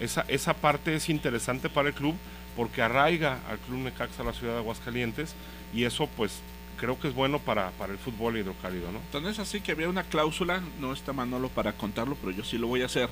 [0.00, 2.14] Esa, esa parte es interesante para el club
[2.56, 5.34] porque arraiga al Club Necaxa la ciudad de Aguascalientes
[5.72, 6.40] y eso pues
[6.78, 9.00] creo que es bueno para, para el fútbol hidrocálido, ¿no?
[9.12, 12.56] Tan es así que había una cláusula, no está Manolo para contarlo, pero yo sí
[12.56, 13.10] lo voy a hacer.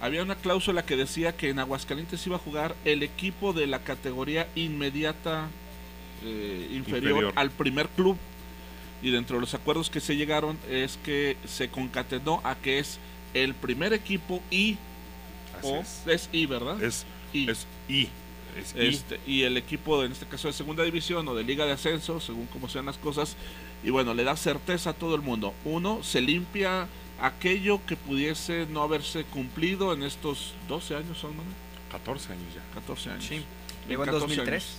[0.00, 3.78] Había una cláusula que decía que en Aguascalientes iba a jugar el equipo de la
[3.80, 5.48] categoría inmediata
[6.22, 7.32] eh, inferior, Inferior.
[7.36, 8.16] al primer club.
[9.02, 12.98] Y dentro de los acuerdos que se llegaron es que se concatenó a que es
[13.34, 14.76] el primer equipo y
[15.58, 16.02] Así o es.
[16.06, 16.82] es I, ¿verdad?
[16.82, 17.50] Es I.
[17.50, 18.08] Es I.
[18.58, 18.74] Es.
[18.74, 22.20] Este, y el equipo, en este caso de segunda división o de liga de ascenso,
[22.20, 23.36] según como sean las cosas,
[23.84, 25.52] y bueno, le da certeza a todo el mundo.
[25.66, 26.86] Uno, se limpia
[27.20, 31.54] aquello que pudiese no haberse cumplido en estos 12 años, ¿son, Manuel?
[31.90, 32.62] 14 años ya.
[32.74, 33.24] 14 años.
[33.24, 33.42] Sí.
[33.88, 34.62] Llegó en 2003.
[34.62, 34.76] años.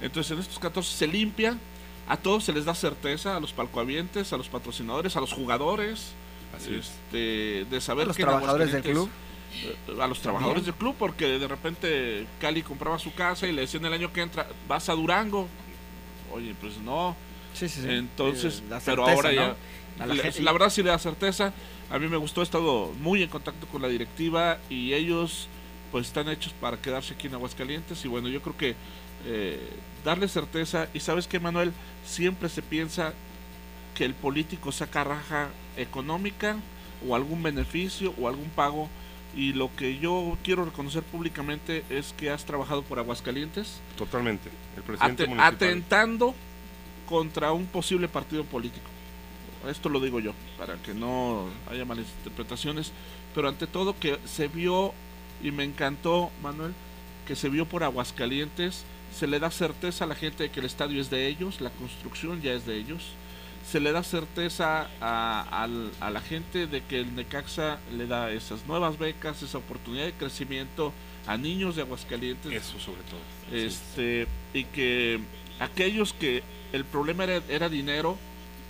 [0.00, 1.56] Entonces, en estos 14 se limpia,
[2.08, 6.12] a todos se les da certeza, a los palcoavientes, a los patrocinadores, a los jugadores,
[6.56, 6.86] Así es.
[6.90, 9.08] este, de saber A los que trabajadores del Aguascalientes-
[9.62, 10.64] eh, a los trabajadores También.
[10.64, 14.20] del club porque de repente Cali compraba su casa y le decían el año que
[14.20, 15.46] entra vas a Durango
[16.32, 17.14] oye pues no
[17.54, 17.88] Sí, sí, sí.
[17.88, 20.02] entonces Eh, pero ahora ya ¿no?
[20.02, 21.52] A la la, gente- la verdad sí le da certeza
[21.94, 25.46] a mí me gustó he estado muy en contacto con la directiva y ellos
[25.92, 28.74] pues están hechos para quedarse aquí en Aguascalientes y bueno yo creo que
[29.26, 29.60] eh,
[30.04, 31.72] darle certeza y sabes que Manuel
[32.04, 33.14] siempre se piensa
[33.94, 36.56] que el político saca raja económica
[37.08, 38.88] o algún beneficio o algún pago
[39.36, 44.50] y lo que yo quiero reconocer públicamente es que has trabajado por Aguascalientes Totalmente.
[44.76, 45.54] El presidente municipal.
[45.54, 46.34] atentando
[47.06, 48.93] contra un posible partido político.
[49.68, 52.92] Esto lo digo yo, para que no haya malas interpretaciones,
[53.34, 54.92] pero ante todo que se vio,
[55.42, 56.72] y me encantó, Manuel,
[57.26, 58.84] que se vio por Aguascalientes,
[59.16, 61.70] se le da certeza a la gente de que el estadio es de ellos, la
[61.70, 63.02] construcción ya es de ellos,
[63.70, 68.30] se le da certeza a, al- a la gente de que el Necaxa le da
[68.30, 70.92] esas nuevas becas, esa oportunidad de crecimiento
[71.26, 72.52] a niños de Aguascalientes.
[72.52, 73.20] Eso sobre todo.
[73.58, 75.18] Este, y que
[75.60, 76.42] aquellos que
[76.74, 78.18] el problema era, era dinero,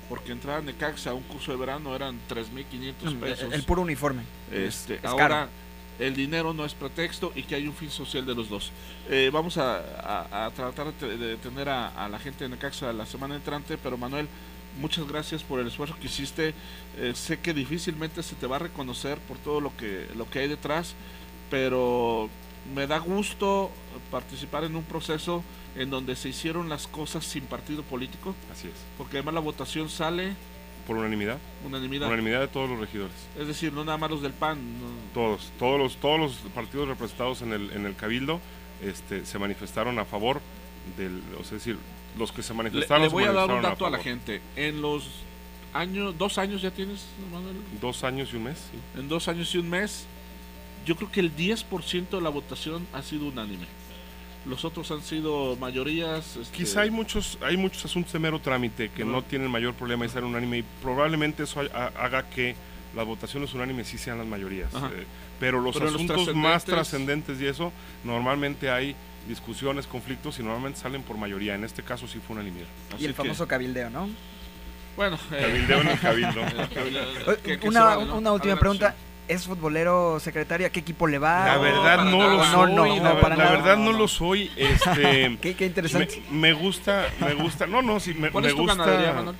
[0.08, 3.44] porque entrar a Necaxa a un curso de verano eran 3.500 pesos.
[3.46, 4.22] El, el puro uniforme.
[4.52, 5.48] Este, Es ahora caro.
[5.98, 8.70] el dinero no es pretexto y que hay un fin social de los dos.
[9.08, 12.92] Eh, vamos a, a- a tratar de, de tener a, a la gente de Necaxa
[12.92, 14.26] la semana entrante, pero Manuel,
[14.80, 16.54] muchas gracias por el esfuerzo que hiciste.
[16.98, 20.40] Eh, sé que difícilmente se te va a reconocer por todo lo que, lo que
[20.40, 20.94] hay detrás,
[21.50, 22.28] pero
[22.72, 23.70] me da gusto
[24.10, 25.42] participar en un proceso
[25.76, 28.34] en donde se hicieron las cosas sin partido político.
[28.52, 28.74] Así es.
[28.96, 30.34] Porque además la votación sale
[30.86, 31.38] Por unanimidad.
[31.66, 32.08] unanimidad.
[32.08, 33.14] Unanimidad de todos los regidores.
[33.38, 34.58] Es decir, no nada más los del PAN.
[34.80, 34.86] no.
[35.12, 38.40] Todos, todos los, todos los partidos representados en el, en el Cabildo
[38.82, 40.40] este, se manifestaron a favor
[40.96, 41.78] del, o sea, es decir,
[42.18, 44.40] los que se Le, manifestaron le se voy a dar un dato a, la gente.
[44.56, 45.08] En los
[45.72, 47.56] años, dos años ya tienes, Manuel?
[47.80, 49.00] Dos años y un mes, sí.
[49.00, 50.06] En dos años y un mes,
[50.84, 53.66] yo creo que el 10% de la votación ha sido unánime.
[54.46, 56.36] Los otros han sido mayorías.
[56.36, 60.04] este, Quizá hay muchos, hay muchos asuntos de mero trámite que no tienen mayor problema
[60.04, 62.54] de ser unánime y probablemente eso ha- haga que
[62.94, 64.72] las votaciones unánimes sí sean las mayorías.
[64.74, 65.06] Eh,
[65.40, 67.72] pero los Pero los asuntos más trascendentes- y eso,
[68.04, 68.94] normalmente hay
[69.26, 71.54] discusiones, conflictos y normalmente salen por mayoría.
[71.54, 72.66] En este caso sí fue unanimidad.
[72.98, 74.10] Y el famoso cabildeo, ¿no?
[74.96, 76.40] Bueno, eh, Cabildeo en el cabildo.
[78.16, 78.94] una, última pregunta.
[79.26, 80.70] ¿Es futbolero secretaria?
[80.70, 81.46] ¿Qué equipo le va?
[81.46, 83.14] La verdad no, lo soy, la,
[83.50, 84.50] verdad no, lo soy.
[84.56, 86.22] Este, Qué- qué interesante.
[86.30, 87.66] Me, me gusta, me gusta.
[87.66, 89.34] No, no, sí, me, ¿Cuál me es tu gusta.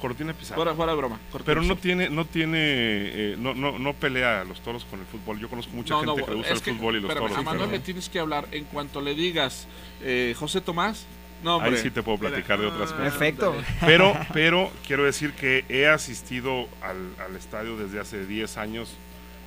[0.00, 0.56] Cortina Pizarro.
[0.56, 1.18] Fuera, fuera de broma.
[1.32, 5.00] Cortina Pero no tiene, no tiene, eh, no, no, no pelea a los toros con
[5.00, 5.38] el fútbol.
[5.40, 7.08] Yo conozco mucha No, gente no, que le gusta es el que, fútbol y los
[7.10, 7.46] espérame, toros.
[7.46, 9.66] A Manuel le tienes que hablar en cuanto le digas
[10.02, 11.06] eh, José Tomás.
[11.42, 11.76] No, hombre.
[11.76, 13.12] ahí sí te puedo platicar de otras cosas.
[13.12, 13.54] Perfecto.
[13.80, 18.96] Pero, pero quiero decir que he asistido al, al estadio desde hace 10 años.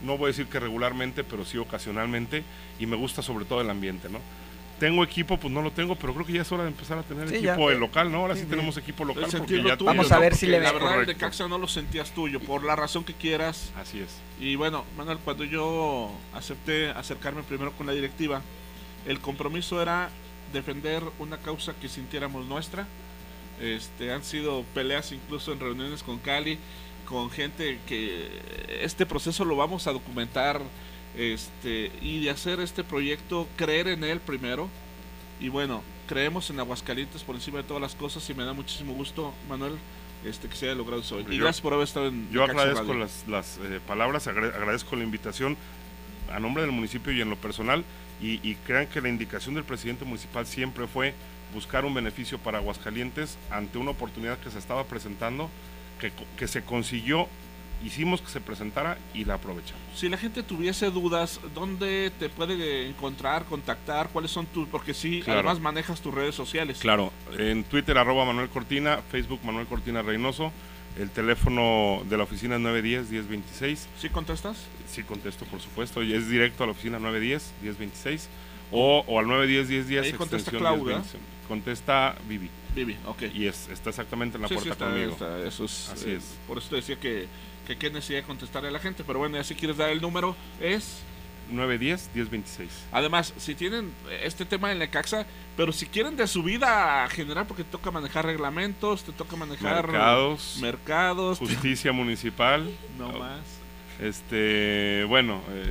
[0.04, 2.44] No voy a decir que regularmente, pero sí ocasionalmente.
[2.80, 4.20] Y me gusta sobre todo el ambiente, ¿no?
[4.80, 7.02] Tengo equipo, pues no lo tengo, pero creo que ya es hora de empezar a
[7.02, 7.74] tener Sí, equipo ya.
[7.74, 8.20] el local, ¿no?
[8.20, 10.38] Ahora sí, Sí, tenemos equipo local porque ya tuyo, Vamos a ver ¿no?
[10.38, 10.78] si le La ve.
[10.80, 11.16] verdad, el de.
[11.16, 13.72] Caxa no lo sentías tuyo, por la razón que quieras.
[13.76, 14.10] Así es.
[14.40, 18.44] Y bueno, Manuel, cuando yo acepté acercarme primero con la directiva,
[19.08, 20.10] el compromiso era
[20.54, 22.86] defender una causa que sintiéramos nuestra.
[23.60, 26.60] Este, han sido peleas incluso en reuniones con Cali,
[27.08, 28.28] con gente que
[28.82, 30.62] este proceso lo vamos a documentar
[31.18, 34.70] este, y de hacer este proyecto, creer en él primero.
[35.40, 38.94] Y bueno, creemos en Aguascalientes por encima de todas las cosas y me da muchísimo
[38.94, 39.74] gusto, Manuel,
[40.26, 41.20] este, que se haya logrado eso.
[41.22, 42.94] Y Yo- gracias por haber estado en Yo agradezco Radio.
[43.00, 45.56] las, las eh, palabras, agra- agradezco la invitación
[46.32, 47.84] a nombre del municipio y en lo personal.
[48.20, 51.14] Y, y crean que la indicación del presidente municipal siempre fue
[51.54, 55.52] buscar un beneficio para Aguascalientes ante una oportunidad que se estaba presentando,
[56.00, 57.28] que, que se consiguió,
[57.84, 59.82] hicimos que se presentara y la aprovechamos.
[59.96, 64.10] Si la gente tuviese dudas, ¿dónde te puede encontrar, contactar?
[64.10, 64.68] ¿Cuáles son tus...?
[64.68, 65.40] Porque sí, Claro.
[65.42, 66.80] además manejas tus redes sociales.
[66.80, 70.52] Claro, en Twitter arroba Manuel Cortina, Facebook Manuel Cortina Reynoso,
[70.98, 73.78] el teléfono de la oficina es 910-1026.
[74.00, 74.58] ¿Sí contestas?
[74.90, 78.22] Sí contesto, por supuesto, y es directo a la oficina 910-1026
[78.72, 80.02] o, o al 910-1010.
[80.02, 81.24] Ahí contesta extensión Clau, 1026.
[81.48, 82.50] Contesta Vivi.
[82.76, 83.24] Vivi, ok.
[83.34, 85.12] Y es, está exactamente en la Sí, sí, puerta está- conmigo.
[85.14, 86.38] está, eso es, Así eh, es.
[86.48, 87.28] Por eso te decía que,
[87.66, 89.04] que qué necesidad contestarle a la gente.
[89.06, 91.00] Pero bueno, ya si quieres dar el número, es...
[91.52, 92.68] 910-1026.
[92.92, 97.64] Además, si tienen este tema en Necaxa, pero si quieren de su vida general, porque
[97.64, 102.70] te toca manejar reglamentos, te toca manejar Mercados, mercados, Justicia municipal.
[102.98, 103.40] no más.
[104.02, 105.64] Este, bueno, eh,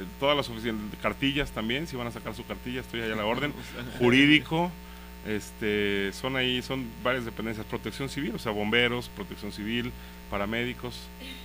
[0.00, 3.16] eh, todas las oficinas, cartillas también, si van a sacar su cartilla, estoy allá a
[3.16, 3.54] la orden.
[3.98, 4.70] Jurídico,
[5.26, 9.92] este, son ahí, son varias dependencias, protección civil, o sea, bomberos, protección civil,
[10.30, 10.94] paramédicos,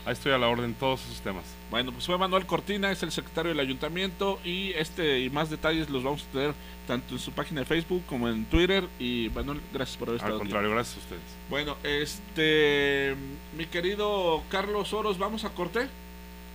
[0.05, 1.43] ahí estoy a la orden, todos esos temas.
[1.69, 5.89] Bueno, pues fue Manuel Cortina, es el secretario del ayuntamiento y este y más detalles
[5.89, 6.53] los vamos a tener
[6.87, 8.87] tanto en su página de Facebook como en Twitter.
[8.97, 10.45] Y Manuel, gracias por haber Al estado aquí.
[10.47, 11.21] contrario, gracias a ustedes.
[11.49, 13.13] Bueno, este,
[13.57, 15.87] mi querido Carlos Oros, vamos a corte.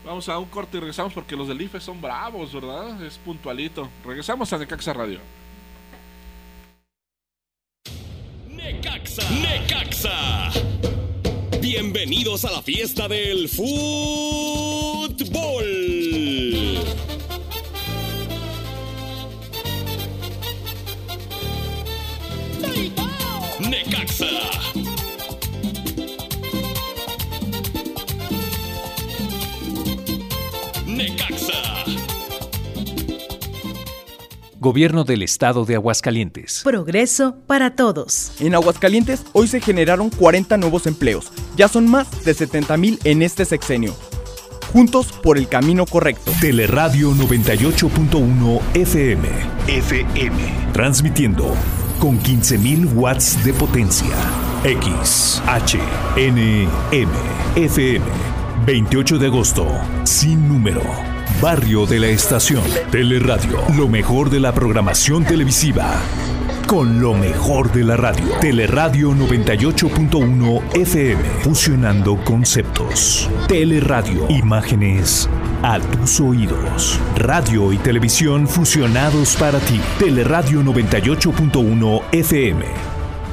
[0.05, 3.01] Vamos a un corte y regresamos porque los del IFE son bravos, ¿verdad?
[3.05, 3.89] Es puntualito.
[4.05, 5.21] Regresamos a Necaxa Radio.
[8.83, 9.23] Necaxa.
[9.31, 10.51] Necaxa.
[11.61, 13.63] Bienvenidos a la fiesta del fútbol.
[34.63, 36.61] Gobierno del Estado de Aguascalientes.
[36.63, 38.31] Progreso para todos.
[38.39, 41.33] En Aguascalientes hoy se generaron 40 nuevos empleos.
[41.57, 43.93] Ya son más de 70 mil en este sexenio.
[44.73, 46.31] Juntos por el camino correcto.
[46.41, 49.29] Teleradio 98.1 FM.
[49.67, 50.37] FM.
[50.73, 51.57] Transmitiendo
[51.99, 54.15] con 15.000 watts de potencia.
[54.63, 55.77] X, H,
[56.17, 57.13] N, M,
[57.57, 58.07] FM.
[58.65, 59.67] 28 de agosto.
[60.05, 60.83] Sin número.
[61.43, 62.63] Barrio de la Estación.
[62.93, 63.59] Teleradio.
[63.77, 66.01] Lo mejor de la programación televisiva.
[66.69, 68.25] con lo mejor de la radio.
[68.41, 73.29] Teleradio 98.1 FM, fusionando conceptos.
[73.47, 75.29] Teleradio, imágenes
[75.63, 76.99] a tus oídos.
[77.17, 79.81] Radio y televisión fusionados para ti.
[79.99, 82.65] Teleradio 98.1 FM.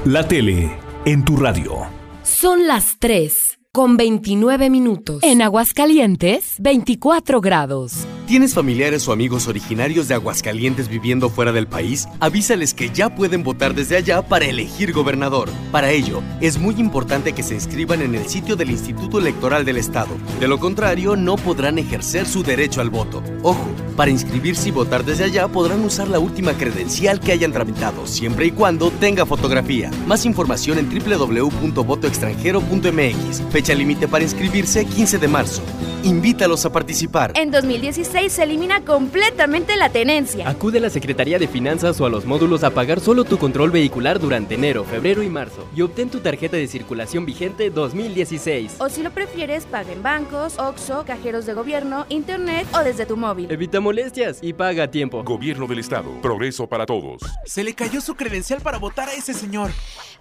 [0.05, 1.88] La tele en tu radio.
[2.24, 5.24] Son las 3 con 29 minutos.
[5.24, 8.07] En Aguascalientes, 24 grados.
[8.30, 12.07] ¿Tienes familiares o amigos originarios de Aguascalientes viviendo fuera del país?
[12.19, 15.49] Avísales que ya pueden votar desde allá para elegir gobernador.
[15.71, 19.77] Para ello, es muy importante que se inscriban en el sitio del Instituto Electoral del
[19.77, 20.15] Estado.
[20.39, 23.23] De lo contrario, no podrán ejercer su derecho al voto.
[23.41, 23.65] Ojo,
[23.97, 28.45] para inscribirse y votar desde allá podrán usar la última credencial que hayan tramitado, siempre
[28.45, 29.89] y cuando tenga fotografía.
[30.05, 33.41] Más información en www.votoextranjero.mx.
[33.49, 35.63] Fecha límite para inscribirse 15 de marzo.
[36.03, 37.34] Invítalos a participar.
[37.36, 40.49] En 2016 se elimina completamente la tenencia.
[40.49, 43.72] Acude a la Secretaría de Finanzas o a los módulos a pagar solo tu control
[43.72, 48.76] vehicular durante enero, febrero y marzo y obtén tu tarjeta de circulación vigente 2016.
[48.80, 53.15] O si lo prefieres, paga en bancos, OXO, cajeros de gobierno, internet o desde tu
[53.15, 53.49] móvil.
[53.49, 55.24] Evita molestias y paga a tiempo.
[55.24, 56.09] Gobierno del Estado.
[56.22, 57.22] Progreso para todos.
[57.45, 59.72] Se le cayó su credencial para votar a ese señor.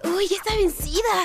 [0.05, 1.24] Uy, está vencida.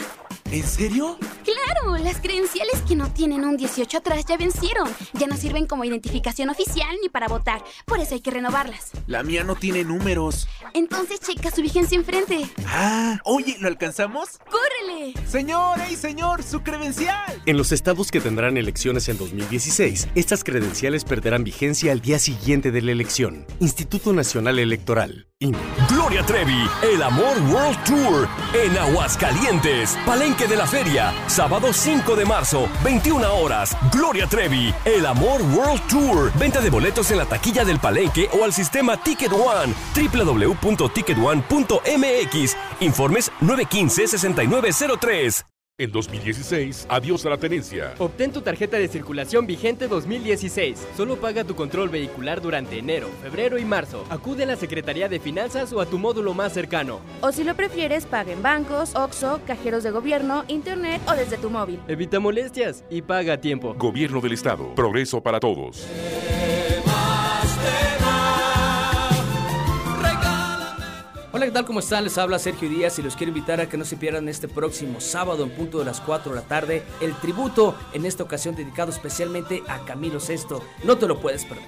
[0.51, 1.17] ¿En serio?
[1.43, 4.87] Claro, las credenciales que no tienen un 18 atrás ya vencieron.
[5.13, 7.63] Ya no sirven como identificación oficial ni para votar.
[7.85, 8.91] Por eso hay que renovarlas.
[9.07, 10.47] La mía no tiene números.
[10.73, 12.47] Entonces checa su vigencia enfrente.
[12.67, 14.39] Ah, oye, ¿lo alcanzamos?
[14.49, 15.13] ¡Córrele!
[15.27, 16.43] Señor, ¡ey, señor!
[16.43, 17.41] ¡Su credencial!
[17.47, 22.71] En los estados que tendrán elecciones en 2016, estas credenciales perderán vigencia al día siguiente
[22.71, 23.47] de la elección.
[23.59, 25.27] Instituto Nacional Electoral.
[25.39, 25.57] INE.
[25.89, 28.29] Gloria Trevi, el Amor World Tour
[28.63, 33.75] en Aguascalientes, Palenque de la Feria, sábado 5 de marzo, 21 horas.
[33.91, 36.31] Gloria Trevi, el Amor World Tour.
[36.39, 42.55] Venta de boletos en la taquilla del Palenque o al sistema Ticket One, www.ticketone.mx.
[42.79, 45.52] Informes 915-6903.
[45.79, 47.95] En 2016, adiós a la tenencia.
[47.97, 50.89] Obtén tu tarjeta de circulación vigente 2016.
[50.95, 54.05] Solo paga tu control vehicular durante enero, febrero y marzo.
[54.11, 56.99] Acude a la Secretaría de Finanzas o a tu módulo más cercano.
[57.21, 61.49] O si lo prefieres, paga en bancos, OXO, cajeros de gobierno, internet o desde tu
[61.49, 61.79] móvil.
[61.87, 63.73] Evita molestias y paga a tiempo.
[63.73, 64.75] Gobierno del Estado.
[64.75, 65.87] Progreso para todos.
[71.53, 71.65] Tal?
[71.65, 72.03] ¿Cómo están?
[72.03, 74.99] Les habla Sergio Díaz y los quiero invitar a que no se pierdan este próximo
[74.99, 78.91] sábado en punto de las 4 de la tarde el tributo, en esta ocasión dedicado
[78.91, 80.63] especialmente a Camilo Sesto.
[80.83, 81.63] No te lo puedes perder.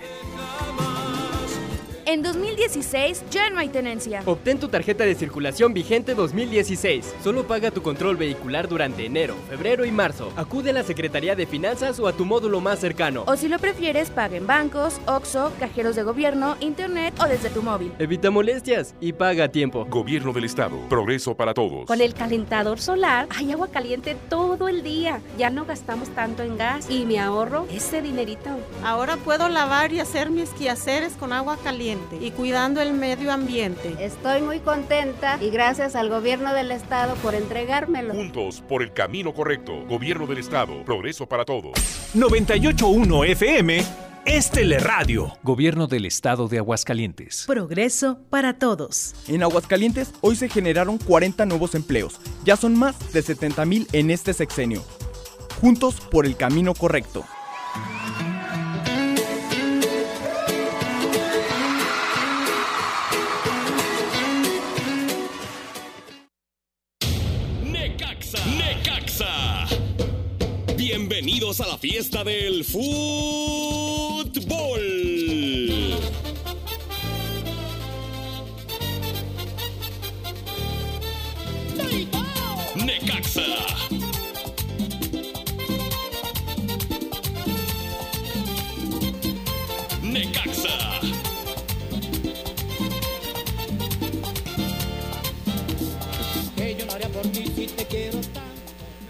[2.08, 2.24] En
[2.66, 4.22] 2016 ya no hay tenencia.
[4.26, 7.16] Obtén tu tarjeta de circulación vigente 2016.
[7.24, 10.32] Solo paga tu control vehicular durante enero, febrero y marzo.
[10.36, 13.24] Acude a la Secretaría de Finanzas o a tu módulo más cercano.
[13.28, 17.62] O si lo prefieres, paga en bancos, OXO, cajeros de gobierno, internet o desde tu
[17.62, 17.92] móvil.
[18.00, 19.86] Evita molestias y paga a tiempo.
[19.86, 20.78] Gobierno del Estado.
[20.90, 21.86] Progreso para todos.
[21.86, 25.22] Con el calentador solar hay agua caliente todo el día.
[25.38, 28.50] Ya no gastamos tanto en gas y me ahorro ese dinerito.
[28.84, 33.98] Ahora puedo lavar y hacer mis quehaceres con agua caliente y cuidando el medio ambiente.
[34.00, 38.14] Estoy muy contenta y gracias al gobierno del estado por entregármelo.
[38.14, 39.86] Juntos por el camino correcto.
[39.90, 40.86] Gobierno del Estado.
[40.86, 41.74] Progreso para todos.
[42.16, 43.84] 98.1 FM
[44.26, 45.34] es Teleradio.
[45.44, 47.44] Gobierno del Estado de Aguascalientes.
[47.46, 49.16] Progreso para todos.
[49.28, 52.22] En Aguascalientes hoy se generaron 40 nuevos empleos.
[52.46, 54.82] Ya son más de 70 mil en este sexenio.
[55.60, 57.26] Juntos por el camino correcto.
[71.38, 72.86] Bienvenidos a la fiesta del fútbol.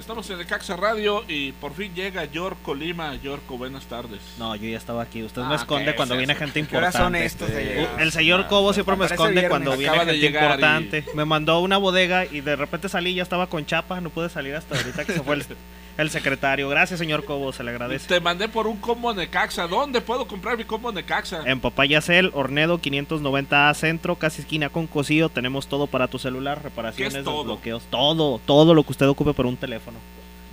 [0.06, 3.16] Estamos en el Caxa Radio y por fin llega Yorko Lima.
[3.16, 4.20] Yorko, buenas tardes.
[4.38, 5.24] No, yo ya estaba aquí.
[5.24, 6.40] Usted Ah, me esconde ¿qué cuando es viene eso?
[6.42, 7.18] gente ¿Qué horas importante.
[7.18, 8.02] son estos de llegar?
[8.02, 9.50] El señor Cobo siempre me esconde viernes.
[9.50, 11.06] cuando viene Acaba gente y- importante.
[11.16, 14.00] Me mandó a una bodega y de repente salí y ya estaba con chapa.
[14.00, 15.46] No pude salir hasta ahorita que se fue el,
[15.98, 16.68] el secretario.
[16.70, 18.08] Gracias, señor Cobo, se le agradece.
[18.08, 19.68] Te mandé por un combo Necaxa.
[19.68, 21.44] ¿Dónde puedo comprar mi combo Necaxa?
[21.46, 25.30] En Papaya Cel, Ornedo 590A Centro, casi esquina con Cosío.
[25.30, 27.40] Tenemos todo para tu celular, reparaciones, ¿Qué es todo?
[27.40, 29.98] desbloqueos, todo, todo lo que usted ocupe por un teléfono.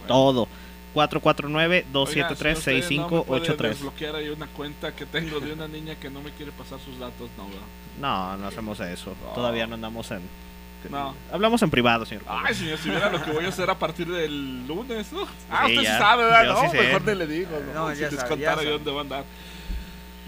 [0.06, 0.48] Todo.
[0.94, 3.56] 449-273-6583.
[3.56, 6.98] desbloquear ahí una cuenta que tengo de una niña que no me quiere pasar sus
[6.98, 7.62] datos, no, ¿verdad?
[8.00, 9.14] No, no hacemos eso.
[9.34, 10.20] Todavía no andamos en...
[10.90, 11.14] No.
[11.32, 12.24] Hablamos en privado, señor.
[12.28, 15.26] Ay, señor, si viera lo que voy a hacer a partir del lunes, ¿no?
[15.50, 15.92] Ah, Sí, usted ya.
[15.94, 16.44] sí sabe, ¿verdad?
[16.46, 17.88] No, sí mejor ni le digo, ¿no?
[17.88, 19.24] No, si ya les contara yo dónde va a andar.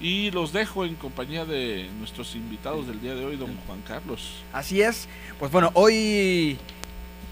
[0.00, 4.42] Y los dejo en compañía de nuestros invitados del día de hoy, don Juan Carlos.
[4.52, 5.08] Así es.
[5.38, 6.56] Pues bueno, hoy,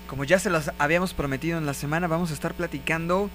[0.07, 3.31] como ya se los habíamos prometido en la semana, vamos a estar platicando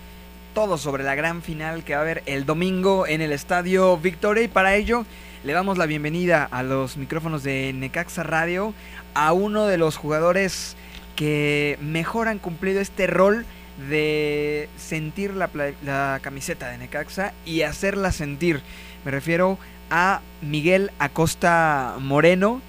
[0.53, 4.43] todo sobre la gran final que va a haber el domingo en el Estadio Victoria.
[4.43, 5.03] Y para ello
[5.43, 8.75] le damos la bienvenida a los micrófonos de Necaxa Radio
[9.15, 10.75] a uno de los jugadores
[11.15, 13.47] que mejor han cumplido este rol
[13.89, 15.49] de sentir la,
[15.83, 18.61] la camiseta de Necaxa y hacerla sentir.
[19.05, 19.57] Me refiero
[19.89, 22.61] a Miguel Acosta Moreno,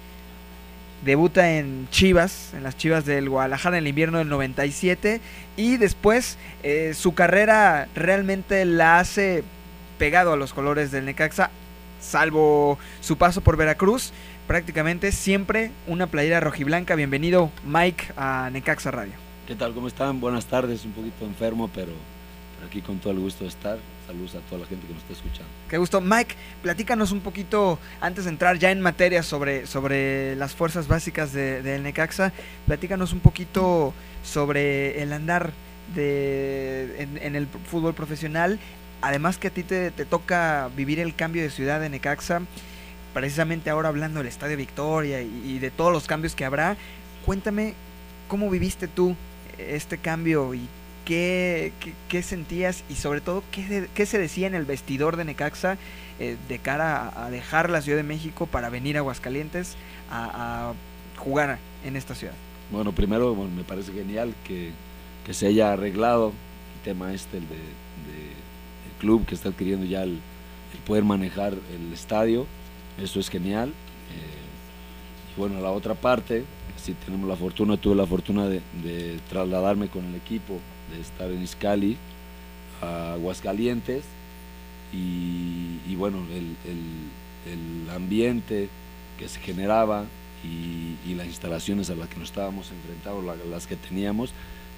[1.05, 5.21] debuta en Chivas, en las Chivas del Guadalajara en el invierno del 97
[5.55, 9.43] y después eh, su carrera realmente la hace
[9.97, 11.51] pegado a los colores del Necaxa,
[12.01, 14.11] salvo su paso por Veracruz,
[14.45, 16.95] prácticamente siempre una playera rojiblanca.
[16.95, 19.13] Bienvenido Mike a Necaxa Radio.
[19.47, 19.73] ¿Qué tal?
[19.73, 20.19] ¿Cómo están?
[20.19, 21.93] Buenas tardes, un poquito enfermo, pero,
[22.55, 23.77] pero aquí con todo el gusto de estar.
[24.07, 25.47] Saludos a toda la gente que nos está escuchando.
[25.67, 25.99] Qué gusto.
[25.99, 31.33] Mike, platícanos un poquito, antes de entrar ya en materia sobre, sobre las fuerzas básicas
[31.33, 32.31] de- del Necaxa,
[32.67, 33.93] platícanos un poquito
[34.23, 35.51] sobre el andar
[35.95, 38.59] de, en, en el fútbol profesional.
[39.01, 42.41] Además que a ti te, te toca vivir el cambio de ciudad de Necaxa,
[43.13, 46.77] precisamente ahora hablando del Estadio Victoria y, y de todos los cambios que habrá.
[47.25, 47.73] Cuéntame
[48.27, 49.15] cómo viviste tú
[49.57, 50.67] este cambio y
[51.05, 51.71] qué,
[52.23, 55.77] sentías y sobre todo qué, se decía en el vestidor de Necaxa
[56.19, 59.75] eh, de cara a, dejar la Ciudad de México para venir a Aguascalientes
[60.11, 60.73] a,
[61.17, 62.33] jugar en esta ciudad.
[62.71, 64.71] Bueno, primero me parece genial que,
[65.31, 66.33] se haya arreglado
[66.75, 70.19] el tema este el de, el club que está adquiriendo ya el,
[70.85, 72.45] poder manejar el estadio.
[73.01, 73.69] Eso es genial.
[73.69, 76.43] Eh, y bueno, la otra parte,
[76.75, 80.59] sí tenemos la fortuna, tuve la fortuna de trasladarme con el equipo,
[80.93, 81.97] de estar en Iscali
[82.81, 84.03] a Aguascalientes
[84.93, 88.69] y, y bueno, el, el- el ambiente
[89.19, 90.05] que se generaba
[90.43, 94.31] y, y las instalaciones a las que nos estábamos enfrentando, la- las que teníamos,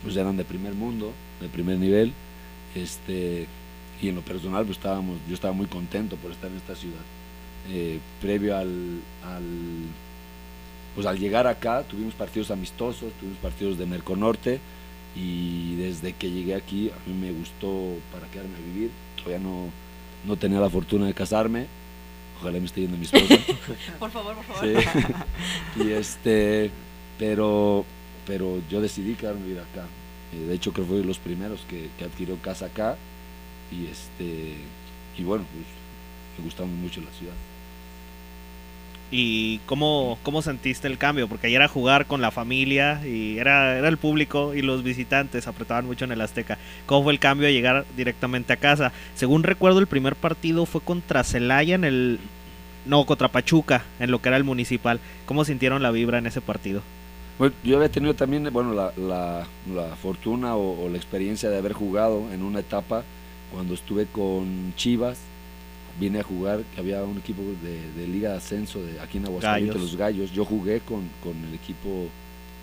[0.03, 2.11] pues eran de primer mundo, de primer nivel.
[2.75, 3.47] Este,
[4.01, 7.01] y en lo personal, pues estábamos, yo estaba muy contento por estar en esta ciudad.
[7.69, 9.87] Eh, previo al, al-
[10.95, 14.59] pues al llegar acá, tuvimos partidos amistosos, tuvimos partidos de Merconorte
[15.17, 18.91] y desde que llegué aquí a mí me gustó para quedarme a vivir.
[19.15, 19.69] Todavía no,
[20.25, 21.65] no tenía la fortuna de casarme.
[22.39, 23.35] Ojalá me esté yendo mi esposa.
[23.99, 24.83] Por favor, por favor.
[25.75, 25.83] Sí.
[25.83, 26.69] y este,
[27.17, 27.83] pero,
[28.27, 29.87] pero yo decidí quedarme a vivir acá.
[30.33, 32.95] Eh, de hecho, creo que fui de los primeros que, que adquirió casa acá.
[33.71, 34.53] Y este,
[35.17, 35.65] y bueno, pues
[36.37, 37.33] me gustaba mucho la ciudad.
[39.09, 41.29] ¿Y cómo, cómo sentiste el cambio?
[41.29, 45.47] Porque ayer era jugar con la familia y era, era el público y los visitantes
[45.47, 46.57] apretaban mucho en el Azteca.
[46.85, 48.91] ¿Cómo fue el cambio a llegar directamente a casa?
[49.15, 52.19] Según recuerdo, el primer partido fue contra Celaya en el...
[52.85, 54.99] No, contra Pachuca, en lo que era el municipal.
[55.25, 56.81] ¿Cómo sintieron la vibra en ese partido?
[57.39, 62.25] Bueno, yo había tenido también bueno, la, la- fortuna o la experiencia de haber jugado
[62.33, 63.03] en una etapa
[63.53, 65.17] cuando estuve con Chivas.
[65.99, 69.25] Vine a jugar, que había un equipo de, de Liga de Ascenso de aquí en
[69.25, 69.91] Aguascalientes, Gallos.
[69.91, 70.31] los Gallos.
[70.31, 72.07] Yo jugué con, con el equipo,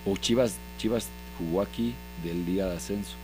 [0.07, 1.09] o Chivas, Chivas
[1.39, 3.15] jugó aquí de Liga de Ascenso.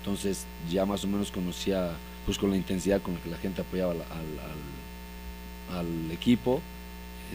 [0.00, 1.90] Entonces ya más o menos conocía,
[2.26, 6.60] pues con la intensidad con la que la gente apoyaba al, al- al- al equipo.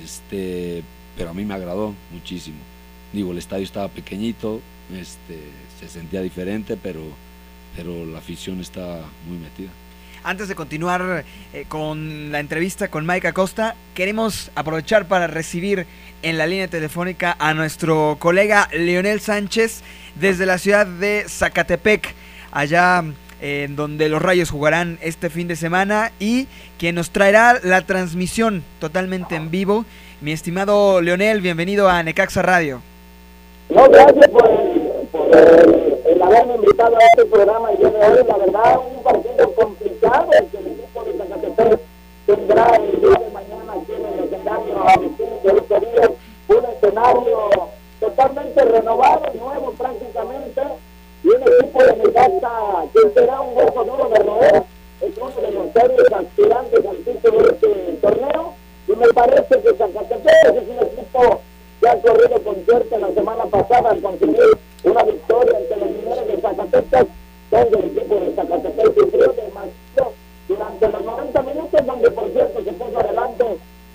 [0.04, 0.84] Este,
[1.18, 2.58] pero a mí me agradó muchísimo.
[3.14, 4.62] Digo, el estadio estaba pequeñito,
[4.94, 5.40] este,
[5.80, 7.02] se sentía diferente, pero,
[7.76, 9.70] pero la afición estaba muy metida.
[10.26, 11.24] Antes de continuar
[11.54, 15.86] eh, con la entrevista con Mike Acosta, queremos aprovechar para recibir
[16.24, 19.84] en la línea telefónica a nuestro colega Leonel Sánchez
[20.16, 22.16] desde la ciudad de Zacatepec,
[22.52, 23.04] allá
[23.40, 26.48] en donde los Rayos jugarán este fin de semana y
[26.80, 29.86] quien nos traerá la transmisión totalmente en vivo.
[30.22, 32.82] Mi estimado Leonel, bienvenido a Necaxa Radio.
[33.70, 34.44] No, gracias por,
[36.24, 38.26] haberme invitado a este programa día de hoy.
[38.28, 39.75] La verdad, un partido complicado
[40.06, 41.80] el que el equipo de Zacatepec
[42.28, 43.94] tendrá el día de mañana aquí.
[46.48, 47.50] Un escenario
[48.00, 50.62] totalmente renovado, nuevo prácticamente,
[51.24, 52.52] y un equipo de Necaxa
[53.16, 54.64] será un hueso duro de roer,
[55.02, 58.54] es uno de los serios aspirantes al título de este torneo,
[58.88, 61.42] y me parece que Zacatepec es un equipo
[61.82, 66.28] que ha corrido con suerte la semana pasada al conseguir una victoria ante los mineros
[66.28, 67.08] de Zacatepec,
[67.50, 69.85] donde el equipo de Zacatepec sufrió demasiado
[70.86, 73.46] durante los 90 minutos, donde por cierto se puso adelante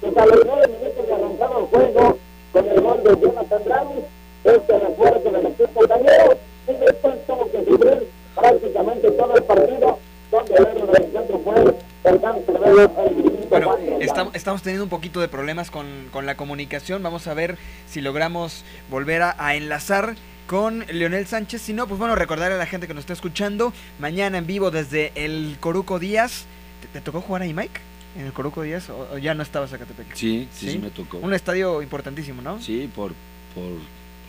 [0.00, 2.18] pues a los 9 minutos de arrancado el juego
[2.52, 4.04] con el gol de Jonathan Ramos,
[4.44, 6.32] este refuerzo del equipo italiano,
[6.66, 9.98] y después tuvo que sufrir prácticamente todo el partido,
[10.30, 15.20] donde el héroe del centro fue Fernando Cervelo, el Bueno, estamos, estamos teniendo un poquito
[15.20, 17.02] de problemas con, con la comunicación.
[17.02, 20.14] Vamos a ver si logramos volver a, a enlazar
[20.46, 21.62] con Leonel Sánchez.
[21.62, 23.72] Si no, pues bueno, recordar a la gente que nos está escuchando.
[23.98, 26.46] Mañana en vivo desde el Coruco Díaz.
[26.80, 27.80] ¿Te, te tocó jugar ahí, Mike?
[28.18, 28.90] ¿En el Coruco Díaz?
[28.90, 30.14] ¿O, o ya no estabas Zacatepec?
[30.14, 31.18] Sí, sí, sí, me tocó.
[31.18, 32.60] Un estadio importantísimo, ¿no?
[32.60, 33.12] Sí, por,
[33.54, 33.70] por,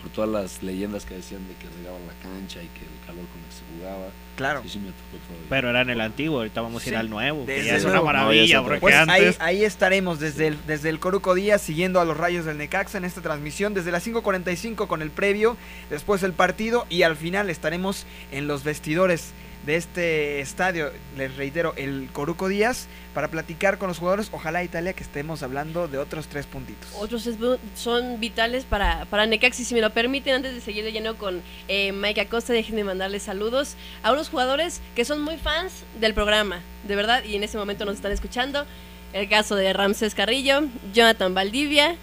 [0.01, 3.25] por todas las leyendas que decían de que regaban la cancha y que el calor
[3.25, 4.07] con el que se jugaba.
[4.35, 4.61] Claro.
[4.63, 5.47] Sí, sí me tocó todavía.
[5.49, 7.45] Pero era en el antiguo, ahorita vamos a ir Sí, al nuevo.
[7.47, 8.01] que ya es luego.
[8.01, 11.33] una maravilla, No, ya es porque Pues ahí, ahí estaremos desde el, desde el Coruco
[11.33, 15.09] Díaz siguiendo a los rayos del Necaxa en esta transmisión desde las 5.45 con el
[15.09, 15.57] previo,
[15.89, 19.31] después el partido y al final estaremos en los vestidores
[19.65, 24.29] de este estadio, les reitero, el Coruco Díaz, para platicar con los jugadores.
[24.31, 26.89] Ojalá Italia que estemos hablando de otros tres puntitos.
[26.97, 27.37] Otros es-
[27.75, 31.41] son vitales para, para Necaxi, si me lo permiten, antes de seguir de lleno con
[31.67, 36.61] eh, Mike Acosta, déjenme mandarle saludos a unos jugadores que son muy fans del programa,
[36.87, 38.65] de verdad, y en este momento nos están escuchando.
[39.13, 41.97] El caso de Ramses Carrillo, Jonathan Valdivia,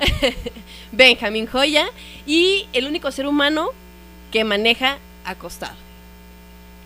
[0.92, 1.86] Benjamín Joya
[2.26, 3.70] y el único ser humano
[4.32, 5.76] que maneja acostado.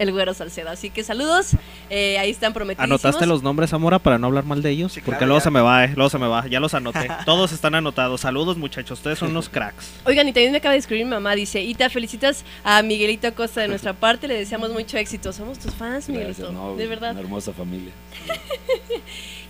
[0.02, 0.70] El güero Salcedo.
[0.70, 1.52] Así que saludos.
[1.90, 2.84] eh, ahí están prometidos.
[2.84, 4.92] ¿Anotaste los nombres, Zamora, para no hablar mal de ellos?
[4.94, 5.44] Porque claro, luego ya.
[5.44, 6.46] se me va, eh, luego se me va.
[6.48, 7.08] Ya los anoté.
[7.24, 8.20] Todos están anotados.
[8.22, 8.98] Saludos, muchachos.
[8.98, 9.90] Ustedes son unos cracks.
[10.04, 13.60] Oigan, y también me acaba de escribir mi mamá, dice, Ita, felicitas a Miguelito Acosta
[13.60, 15.32] de nuestra parte, le deseamos mucho éxito.
[15.32, 17.12] Somos tus fans, Miguelito, Gracias, no, de verdad.
[17.12, 17.92] Una hermosa familia.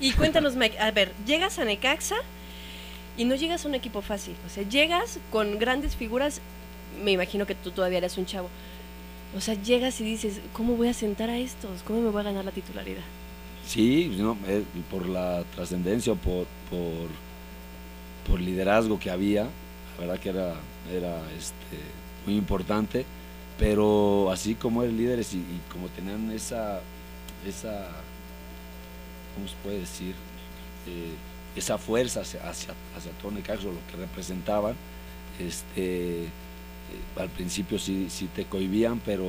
[0.00, 2.16] Y cuéntanos, Mike, a ver, llegas a Necaxa
[3.16, 6.40] y no llegas a un equipo fácil, o sea, llegas con grandes figuras,
[7.04, 8.48] me imagino que tú todavía eres un chavo.
[9.36, 11.82] O sea, llegas y dices, ¿cómo voy a sentar a estos?
[11.82, 13.04] ¿Cómo me voy a ganar la titularidad?
[13.64, 17.08] Sí, no, eh, por la trascendencia, por, por,
[18.26, 20.54] por liderazgo que había, la verdad que era,
[20.90, 21.78] era este,
[22.26, 23.06] muy importante,
[23.58, 26.80] pero así como eran líderes y, y como tenían esa,
[27.46, 27.88] esa,
[29.34, 30.14] ¿cómo se puede decir?
[30.86, 31.14] Eh,
[31.54, 34.74] esa fuerza hacia, hacia, hacia lo que representaban,
[35.38, 36.26] este,
[37.16, 39.26] al principio sí, sí te cohibían, pero,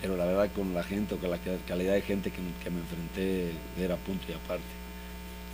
[0.00, 2.80] pero la verdad con la gente o con la ca- calidad de gente que, me
[2.80, 4.64] enfrenté era punto y aparte.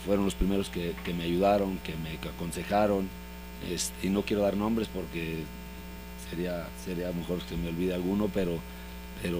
[0.05, 3.09] Fueron los primeros que, me ayudaron, que me aconsejaron,
[3.71, 5.39] este, y no quiero dar nombres porque
[6.31, 8.59] sería, sería mejor que me olvide alguno, pero,
[9.23, 9.39] pero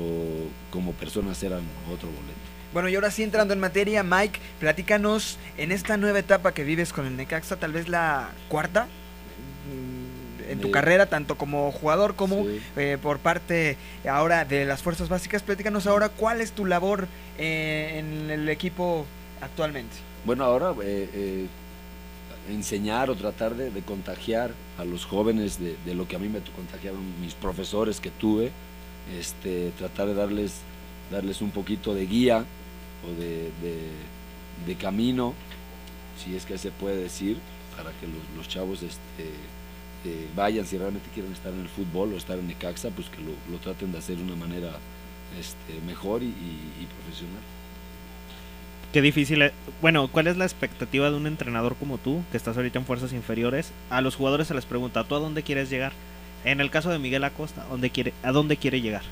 [0.71, 1.63] como personas eran
[1.93, 2.49] otro boleto.
[2.73, 6.93] Bueno, y ahora sí entrando en materia, Mike, platícanos en esta nueva etapa que vives
[6.93, 8.89] con el Necaxa, tal vez la cuarta
[10.49, 10.73] en tu Sí.
[10.73, 12.61] carrera, tanto como jugador como Sí.
[12.77, 13.77] eh, por parte
[14.09, 15.43] ahora de las fuerzas básicas.
[15.43, 17.07] Platícanos ahora cuál es tu labor
[17.39, 19.05] eh, en el equipo
[19.41, 19.95] actualmente.
[20.25, 21.47] Bueno, ahora eh, eh,
[22.51, 26.29] enseñar o tratar de, de contagiar a los jóvenes de, de lo que a mí
[26.29, 28.51] me contagiaron mis profesores que tuve,
[29.19, 30.55] este, tratar de darles,
[31.11, 32.45] darles un poquito de guía
[33.07, 34.19] o de, de-
[34.67, 35.35] de camino,
[36.23, 37.39] si es que se puede decir,
[37.77, 39.31] para que los, los chavos este,
[40.05, 43.19] eh, vayan, si realmente quieren estar en el fútbol o estar en Necaxa, pues que
[43.21, 44.71] lo, lo traten de hacer de una manera
[45.39, 47.43] este, mejor y- y- y profesional.
[48.93, 49.43] Qué difícil.
[49.43, 52.87] es- Bueno, ¿cuál es la expectativa de un entrenador como tú, que estás ahorita en
[52.87, 53.73] fuerzas inferiores?
[53.91, 55.93] A los jugadores se les pregunta, ¿tú a dónde quieres llegar?
[56.45, 59.03] En el caso de Miguel Acosta, ¿a dónde quiere, a dónde quiere llegar?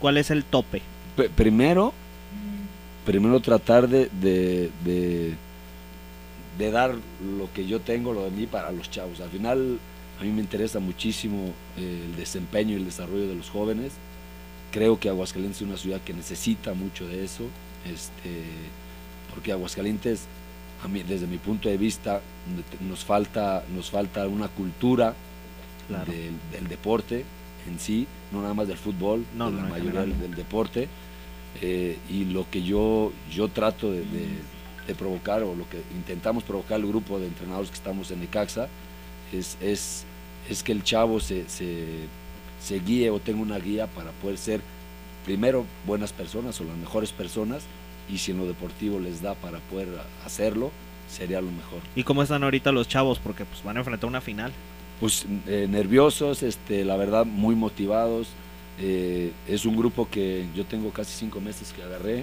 [0.00, 0.82] ¿Cuál es el tope?
[1.16, 1.92] P- primero,
[3.06, 5.34] primero tratar de, de, de,
[6.58, 6.94] de dar
[7.38, 9.20] lo que yo tengo, lo de mí, para los chavos.
[9.20, 9.78] Al final,
[10.20, 13.92] a mí me interesa muchísimo eh, el desempeño y el desarrollo de los jóvenes.
[14.70, 17.44] Creo que Aguascalientes es una ciudad que necesita mucho de eso,
[17.86, 18.44] este,
[19.34, 20.24] porque Aguascalientes,
[20.84, 22.20] a mí, desde mi punto de vista,
[22.88, 25.14] nos falta, nos falta una cultura
[25.88, 26.12] Claro.
[26.12, 27.24] del, del deporte
[27.68, 30.34] en sí, no nada más del fútbol, No, de no, la en mayoría del, del
[30.36, 30.86] deporte.
[31.62, 34.50] eh, y lo que yo, yo trato de, de-
[34.86, 38.68] de provocar, o lo que intentamos provocar el grupo de entrenadores que estamos en Necaxa,
[39.32, 40.04] es, es,
[40.50, 41.86] es que el chavo se, se,
[42.62, 44.60] se guíe o tenga una guía para poder ser
[45.24, 47.62] primero buenas personas o las mejores personas,
[48.12, 49.88] y si en lo deportivo les da para poder
[50.26, 50.70] hacerlo,
[51.08, 51.80] sería lo mejor.
[51.94, 53.18] ¿Y cómo están ahorita los chavos?
[53.18, 54.52] Porque pues, van a enfrentar una final.
[55.00, 58.28] Pues eh, nerviosos, este, la verdad muy motivados,
[58.82, 62.20] Eh, es un grupo que yo tengo casi cinco meses que agarré,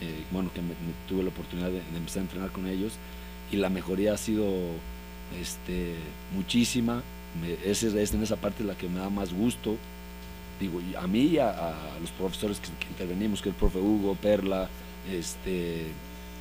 [0.00, 2.94] eh, bueno, que me, me tuve la oportunidad de, de empezar a entrenar con ellos
[3.52, 4.44] y la mejoría ha sido
[5.40, 5.94] este,
[6.34, 7.04] muchísima.
[7.40, 7.82] Me- es
[8.14, 9.76] en esa parte la que me da más gusto.
[10.58, 14.14] Digo, a mí y a, a los profesores que, que intervenimos, que el profe Hugo,
[14.14, 14.68] Perla,
[15.10, 15.86] este,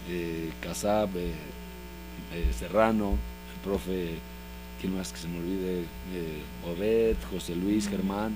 [0.10, 1.32] eh, Casab, eh,
[2.34, 4.10] eh, Serrano, el profe,
[4.82, 5.84] ¿quién más que se me olvide?
[6.70, 8.36] Obed, José Luis, Germán.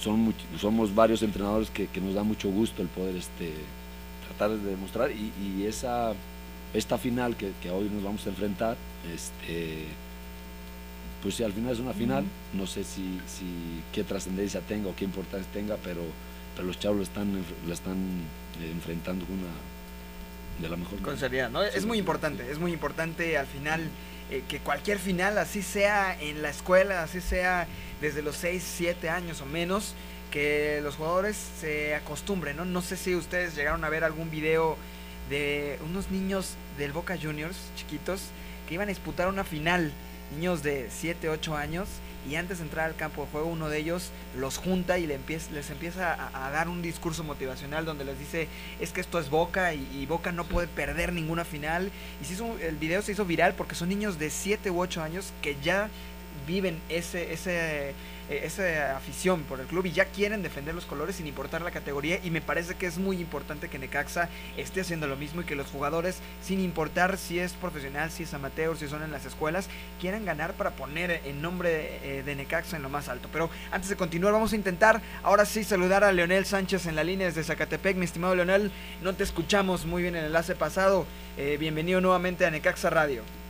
[0.00, 3.52] Son much- somos varios entrenadores que, que nos da mucho gusto el poder este,
[4.26, 6.12] tratar de demostrar y, y esa
[6.72, 8.76] esta final que, que hoy nos vamos a enfrentar,
[9.14, 9.84] este,
[11.24, 12.22] pues sí, al final es una final,
[12.52, 16.02] no sé si, si qué trascendencia tenga o qué importancia tenga, pero,
[16.54, 17.96] pero los chavos lo están, lo están
[18.60, 19.48] eh, enfrentando una,
[20.60, 21.62] de la mejor Con seriedad, ¿no?
[21.62, 23.88] Sí, es muy sí, importante, es muy importante al final
[24.30, 27.66] eh, que cualquier final, así sea en la escuela, así sea
[28.02, 29.94] desde los 6, 7 años o menos,
[30.30, 32.66] que los jugadores se acostumbren, ¿no?
[32.66, 34.76] No sé si ustedes llegaron a ver algún video
[35.30, 38.20] de unos niños del Boca Juniors, chiquitos,
[38.68, 39.90] que iban a disputar una final,
[40.34, 41.88] niños de 7, 8 años,
[42.28, 45.14] y antes de entrar al campo de juego uno de ellos los junta y le
[45.14, 48.48] empieza, les empieza a, dar un discurso motivacional donde les dice
[48.80, 51.90] es que esto es Boca y, y Boca no puede perder ninguna final.
[52.22, 55.02] Y se hizo, el video se hizo viral porque son niños de 7 u 8
[55.02, 55.90] años que ya
[56.46, 57.94] viven ese, ese,
[58.30, 61.70] eh, esa afición por el club y ya quieren defender los colores sin importar la
[61.70, 65.44] categoría y me parece que es muy importante que Necaxa esté haciendo lo mismo y
[65.44, 69.26] que los jugadores sin importar si es profesional, si es amateur, si son en las
[69.26, 69.68] escuelas,
[70.00, 73.28] quieran ganar para poner en nombre eh, de Necaxa en lo más alto.
[73.30, 77.04] Pero antes de continuar vamos a intentar ahora sí saludar a Leonel Sánchez en la
[77.04, 77.96] línea desde Zacatepec.
[77.96, 78.72] Mi estimado Leonel,
[79.02, 81.04] no te escuchamos muy bien en el enlace pasado.
[81.36, 83.43] Eh, bienvenido nuevamente a Necaxa Radio.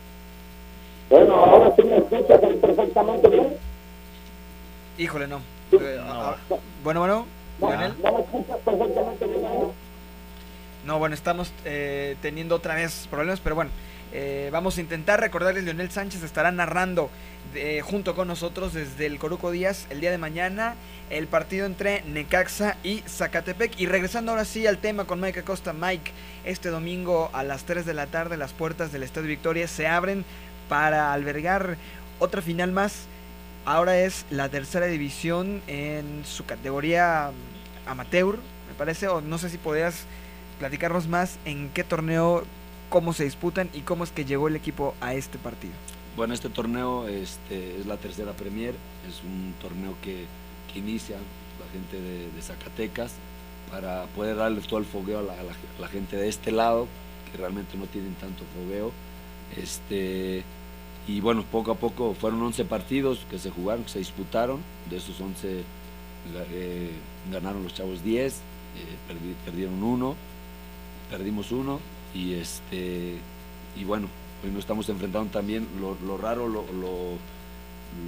[1.11, 3.57] Bueno, ahora sí me escuchas perfectamente bien.
[4.99, 5.41] Híjole, no.
[5.73, 6.37] Eh, ah,
[6.83, 7.27] bueno, bueno,
[7.61, 7.95] Leonel.
[8.03, 9.43] ¿No me escuchas perfectamente bien?
[10.87, 13.71] No, bueno, estamos eh, teniendo otra vez problemas, pero bueno,
[14.13, 17.11] eh, vamos a intentar recordarles, Leonel Sánchez estará narrando
[17.55, 20.77] eh, junto con nosotros desde el Coruco Díaz el día de mañana
[21.11, 23.79] el partido entre Necaxa y Zacatepec.
[23.79, 25.73] Y regresando ahora sí al tema con Mike Acosta.
[25.73, 26.13] Mike,
[26.45, 30.25] este domingo a las 3 de la tarde las puertas del Estadio Victoria se abren
[30.69, 31.77] para albergar
[32.19, 33.07] otra final más.
[33.65, 38.37] Ahora es la tercera división en su categoría mm, amateur,
[38.69, 40.05] me parece, o no sé si podrías
[40.59, 42.45] platicarnos más en qué torneo,
[42.91, 45.73] cómo se disputan y cómo es que llegó el equipo a este partido.
[46.17, 48.75] Bueno, este torneo este, es la tercera Premier,
[49.09, 50.27] es un torneo que,
[50.75, 53.13] inicia la gente de, Zacatecas
[53.71, 56.89] para poder darle todo el fogueo a la gente de este lado,
[57.31, 58.91] que realmente no tienen tanto fogueo.
[59.57, 60.43] Este,
[61.07, 64.97] y bueno, poco a poco fueron 11 partidos que se jugaron, que se disputaron, de
[64.97, 65.59] esos 11
[66.35, 66.91] ga- eh,
[67.31, 68.39] ganaron los chavos 10, eh,
[69.09, 70.15] perdi- perdieron uno,
[71.11, 71.79] perdimos uno
[72.15, 73.17] y este
[73.77, 74.09] y bueno
[74.45, 75.67] hoy nos estamos enfrentando también.
[75.81, 77.17] Lo, lo raro lo, lo,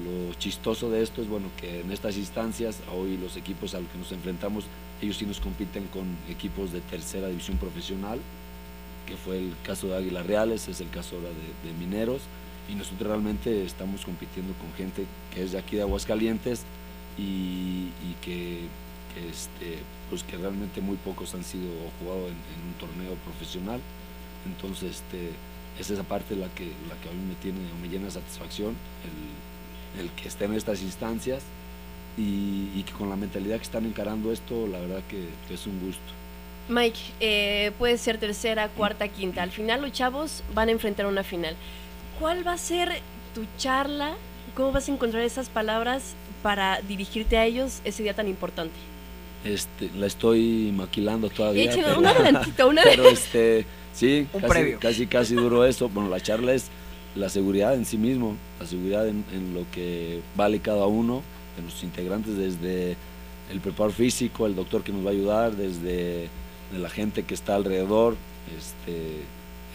[0.05, 3.89] lo chistoso de esto es bueno que en estas instancias hoy los equipos a los
[3.91, 4.65] que nos enfrentamos
[5.03, 8.19] ellos sí nos compiten con equipos de tercera división profesional
[9.07, 12.23] que fue el caso de Águilas Reales es el caso ahora de, Mineros
[12.71, 16.65] y nosotros realmente estamos compitiendo con gente que es de aquí de Aguascalientes
[17.17, 17.89] y,
[18.21, 18.61] que,
[19.31, 19.79] este,
[20.11, 23.81] pues que realmente muy pocos han sido o jugado en, un torneo profesional.
[24.45, 25.31] Entonces, este,
[25.81, 28.75] es esa parte la que, la que a mí me tiene me llena de satisfacción,
[29.99, 31.43] el, que estén en estas instancias
[32.19, 36.26] y, que con la mentalidad que están encarando esto, la verdad que es un gusto.
[36.69, 39.43] Mike, eh, puede ser tercera, cuarta, quinta.
[39.43, 41.55] Al final los chavos van a enfrentar una final.
[42.19, 42.91] ¿Cuál va a ser
[43.35, 44.15] tu charla?
[44.55, 48.75] ¿Cómo vas a encontrar esas palabras para dirigirte a ellos ese día tan importante?
[49.45, 51.65] Este, la estoy maquilando todavía.
[51.65, 54.79] Échame pero- un adelantito, una- Pero este, sí, Un casi, previo.
[54.81, 55.89] casi, casi duró eso.
[55.89, 56.67] Bueno, la charla es
[57.15, 61.23] la seguridad en sí mismo, la seguridad en, en lo que vale cada uno,
[61.57, 62.97] de nuestros integrantes, desde
[63.53, 66.29] el preparo físico, el doctor que nos va a ayudar, desde
[66.73, 68.17] de la gente que está alrededor,
[68.57, 69.23] este,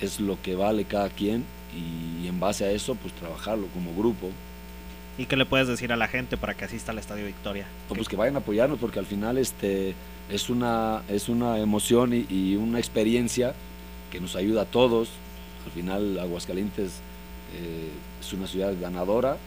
[0.01, 4.29] es lo que vale cada quien y, en base a eso, pues trabajarlo como grupo.
[5.17, 7.67] ¿Y qué le puedes decir a la gente para que asista al Estadio Victoria?
[7.89, 9.93] No, pues que vayan a apoyarnos porque al final este
[10.29, 13.53] es una es una emoción y, y una experiencia
[14.11, 15.09] que nos ayuda a todos.
[15.65, 17.01] Al final Aguascalientes
[17.55, 17.89] eh,
[18.19, 19.37] es una ciudad ganadora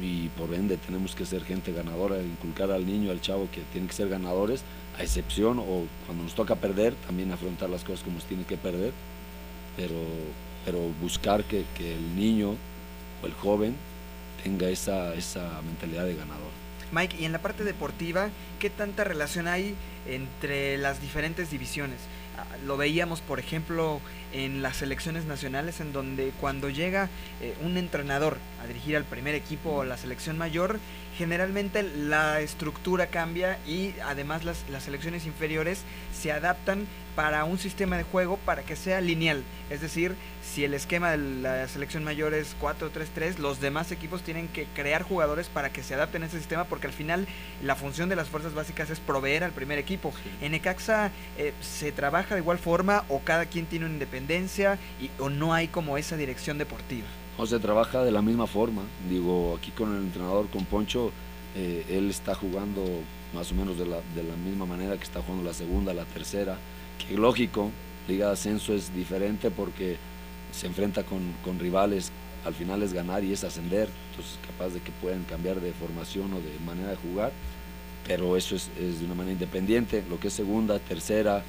[0.00, 3.88] y por ende tenemos que ser gente ganadora, inculcar al niño, al chavo que tienen
[3.88, 4.62] que ser ganadores,
[4.98, 8.56] a excepción o cuando nos toca perder, también afrontar las cosas como se tiene que
[8.56, 8.92] perder,
[9.76, 9.94] pero,
[10.64, 12.54] pero buscar que, que el niño
[13.22, 13.74] o el joven
[14.42, 16.52] tenga esa, esa mentalidad de ganador.
[16.92, 18.28] Mike, y en la parte deportiva,
[18.60, 19.74] ¿qué tanta relación hay
[20.08, 21.98] entre las diferentes divisiones?
[22.38, 24.00] Ah, Lo veíamos, por ejemplo,
[24.32, 27.08] en las selecciones nacionales, en donde cuando llega
[27.40, 30.78] eh, un entrenador a dirigir al primer equipo o la selección mayor,
[31.16, 37.96] generalmente la estructura cambia y además las, las selecciones inferiores se adaptan para un sistema
[37.96, 39.44] de juego para que sea lineal.
[39.70, 44.48] Es decir, si el esquema de la selección mayor es 4-3-3, los demás equipos tienen
[44.48, 47.26] que crear jugadores para que se adapten a ese sistema porque al final
[47.62, 50.12] la función de las fuerzas básicas es proveer al primer equipo.
[50.40, 55.10] En Necaxa eh, se trabaja de igual forma o cada quien tiene una independencia y,
[55.20, 57.06] o no hay como esa dirección deportiva.
[57.36, 58.82] O se trabaja de la misma forma.
[59.10, 61.10] Digo, aquí con el entrenador, con Poncho,
[61.56, 62.84] eh, él está jugando
[63.34, 66.04] más o menos de la, de la misma manera que está jugando la segunda, la
[66.04, 66.56] tercera.
[66.98, 67.70] Que lógico,
[68.06, 69.96] Liga de Ascenso es diferente porque
[70.52, 72.12] se enfrenta con, con rivales,
[72.44, 76.32] al final es ganar y es ascender, entonces capaz de que pueden cambiar de formación
[76.34, 77.32] o de manera de jugar,
[78.06, 80.04] pero eso es, de una manera independiente.
[80.08, 81.42] Lo que es segunda, tercera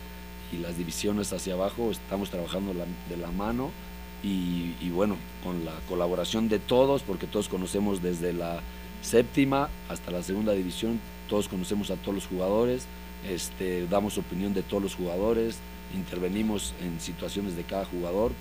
[0.51, 3.71] y las divisiones hacia abajo, estamos trabajando de la mano
[4.23, 8.59] y, y bueno, con la colaboración de todos, porque todos conocemos desde la
[9.01, 10.99] séptima hasta la segunda división,
[11.29, 12.85] todos conocemos a todos los jugadores,
[13.29, 15.57] este, damos opinión de todos los jugadores,
[15.95, 18.31] intervenimos en situaciones de cada jugador,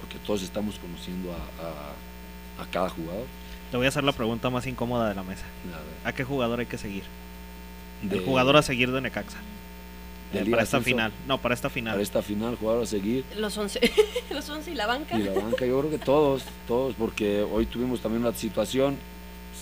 [0.00, 3.24] porque todos estamos conociendo a, a- a cada jugador.
[3.70, 5.44] Te voy a hacer la pregunta más incómoda de la mesa.
[6.04, 7.04] ¿A qué jugador hay que seguir?
[8.02, 9.38] De- El jugador a seguir de Necaxa.
[10.32, 11.12] De Eh, para esta final.
[11.26, 11.94] No, para esta final.
[11.94, 13.24] Para esta final, jugador a seguir.
[13.36, 13.80] Los 11,
[14.30, 15.18] los 11 y la banca.
[15.18, 18.96] Y la banca, yo creo que todos, todos, porque hoy tuvimos también una situación,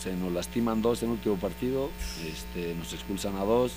[0.03, 1.91] se nos lastiman dos en el último partido,
[2.27, 3.73] este, nos expulsan a dos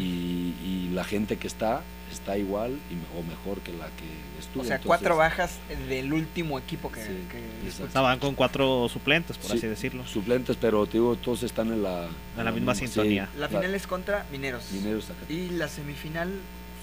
[0.00, 4.04] y, y la gente que está está igual y me- o mejor que la que
[4.40, 4.62] estuvo.
[4.62, 5.58] O sea, entonces- cuatro bajas
[5.88, 7.00] del último equipo que...
[7.04, 7.86] Sí, que- exacto.
[7.86, 10.04] Estaban con cuatro suplentes, por Sí, así decirlo.
[10.08, 13.28] Suplentes, pero te digo, todos están en la, En la misma sintonía.
[13.38, 14.70] La final es contra Mineros.
[14.72, 15.30] Mineros Zacatecas.
[15.36, 16.32] Y la semifinal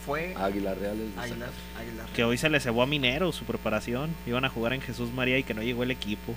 [0.06, 0.34] fue...
[0.38, 1.14] Águilas Reales.
[1.14, 1.82] de Águilas, Zacatecas.
[1.82, 4.12] Águilas Que hoy se le cebó a Minero su preparación.
[4.26, 6.34] Iban a jugar en Jesús María y que no llegó el equipo.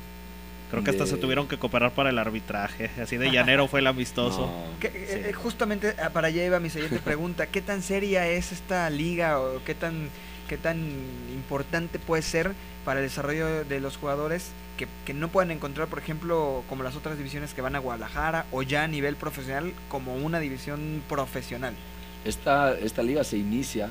[0.70, 2.90] Creo que hasta De- se tuvieron que cooperar para el arbitraje.
[3.02, 4.50] Así de llanero fue el amistoso.
[4.82, 7.46] Eh, eh, justamente ah, para allá iba mi siguiente pregunta.
[7.46, 10.08] ¿Qué tan seria es esta liga o qué tan,
[10.48, 10.78] qué tan
[11.34, 12.52] importante puede ser
[12.84, 16.96] para el desarrollo de los jugadores que, que no puedan encontrar, por ejemplo, como las
[16.96, 21.74] otras divisiones que van a Guadalajara o ya a nivel profesional como una división profesional?
[22.24, 23.90] Esta, esta liga se inicia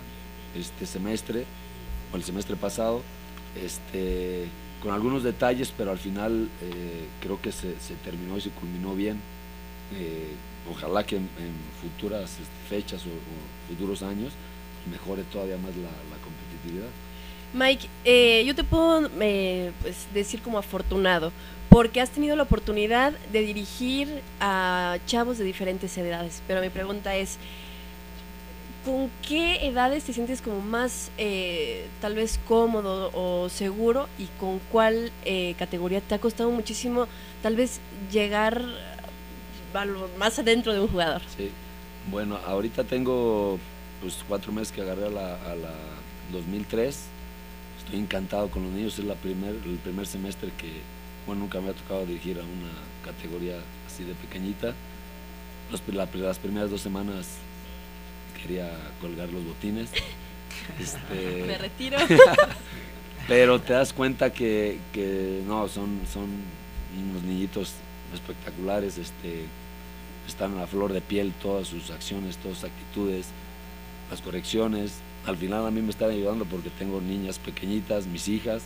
[0.56, 1.44] este semestre,
[2.12, 3.04] o el semestre pasado,
[3.62, 4.46] este,
[4.82, 7.74] con algunos detalles, pero al final eh, creo que se,
[8.04, 9.20] terminó y se culminó bien.
[9.96, 10.34] Eh,
[10.70, 11.30] ojalá que en,
[11.82, 13.10] futuras este, fechas o,
[13.68, 14.34] futuros años
[14.90, 16.90] mejore todavía más la, la competitividad.
[17.54, 21.32] Mike, eh, yo te puedo eh, pues, decir como afortunado,
[21.70, 26.44] porque has tenido la oportunidad de dirigir a chavos de diferentes edades.
[26.48, 27.38] Pero mi pregunta es,
[28.86, 34.60] ¿con qué edades te sientes como más eh, tal vez cómodo o seguro y con
[34.72, 37.08] cuál eh, categoría te ha costado muchísimo
[37.44, 37.80] tal vez
[38.12, 38.62] llegar
[40.18, 41.22] más adentro de un jugador?
[41.38, 41.52] Sí.
[42.10, 43.60] Bueno, ahorita tengo
[44.02, 45.72] pues cuatro meses que agarré a la, a la
[46.32, 46.98] 2003.
[47.80, 48.98] Estoy encantado con los niños.
[48.98, 50.72] Es la primer, el primer semestre que,
[51.28, 52.72] bueno, nunca me ha tocado dirigir a una
[53.06, 53.58] categoría
[53.88, 54.74] así de pequeñita.
[55.72, 57.28] Los- la- las primeras dos semanas
[58.42, 58.70] quería
[59.02, 59.90] colgar los botines.
[60.80, 61.98] Este, Me retiro.
[63.28, 66.28] pero te das cuenta que, que no, son, son
[67.10, 67.74] unos niñitos
[68.14, 69.46] espectaculares, este,
[70.28, 73.28] están a la flor de piel todas sus acciones, todas sus actitudes,
[74.12, 74.96] las correcciones.
[75.26, 78.64] Al final a mí me están ayudando porque tengo niñas pequeñitas, mis hijas,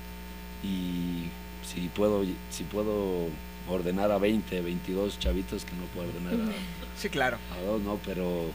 [0.63, 1.25] y
[1.65, 3.27] si puedo, si puedo
[3.69, 6.53] ordenar a 20, 22 chavitos que no puedo ordenar a,
[6.99, 7.37] Sí, claro.
[7.57, 8.45] a dos, no, pero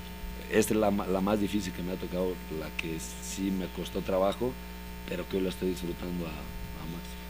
[0.50, 4.52] es la, la más difícil que me ha tocado, la que sí me costó trabajo,
[5.08, 6.57] pero que hoy la estoy disfrutando a.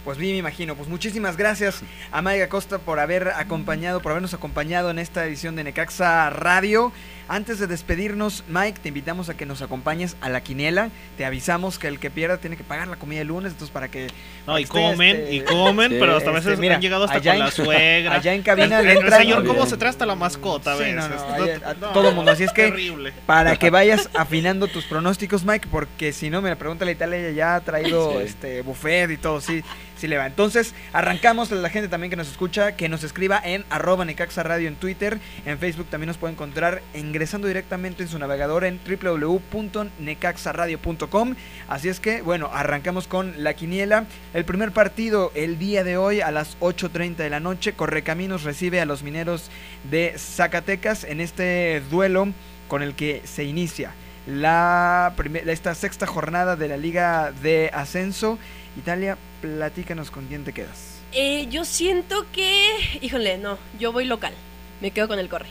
[0.09, 0.75] Pues bien, me imagino.
[0.75, 1.83] Pues muchísimas gracias
[2.13, 6.93] a Mike Acosta por haber acompañado, por habernos acompañado en esta edición de Necaxa Radio.
[7.31, 10.89] Antes de despedirnos, Mike, te invitamos a que nos acompañes a la quiniela.
[11.19, 13.89] Te avisamos que el que pierda tiene que pagar la comida el lunes, entonces para
[13.89, 14.07] que...
[14.47, 16.77] No, para y que esté, comen, este, y comen, pero hasta a este, veces mira,
[16.77, 18.15] han llegado hasta con en- la suegra.
[18.15, 21.07] Allá en cabina le el entran- señor cómo se trae hasta la mascota Sí, no,
[21.07, 22.31] no, No, ahí- a no, todo mundo.
[22.31, 23.13] Así es que terrible.
[23.27, 27.57] para que vayas afinando tus pronósticos, Mike, porque si no, me pregunta la Italia, ya
[27.57, 28.25] ha traído Sí.
[28.25, 29.43] este buffet y todo.
[29.43, 29.63] Sí,
[29.99, 30.27] sí le va.
[30.27, 34.43] Entonces, arrancamos a la gente también que nos escucha, que nos escriba en arroba Necaxa
[34.43, 35.19] Radio en Twitter.
[35.45, 41.35] En Facebook también nos puede encontrar ingresando directamente en su navegador en www.necaxaradio.com.
[41.69, 44.05] Así es que, bueno, arrancamos con la quiniela.
[44.35, 47.73] El primer partido el día de hoy a las 8.30 de la noche.
[47.73, 49.51] Correcaminos recibe a los mineros
[49.91, 52.29] de Zacatecas en este duelo
[52.69, 53.93] con el que se inicia
[54.29, 55.15] la
[55.47, 58.39] esta sexta jornada de la Liga de Ascenso.
[58.77, 60.99] Italia, platícanos con quién te quedas.
[61.13, 62.69] Eh, yo siento que,
[63.01, 64.35] híjole, no, yo voy local.
[64.81, 65.49] Me quedo con el corre.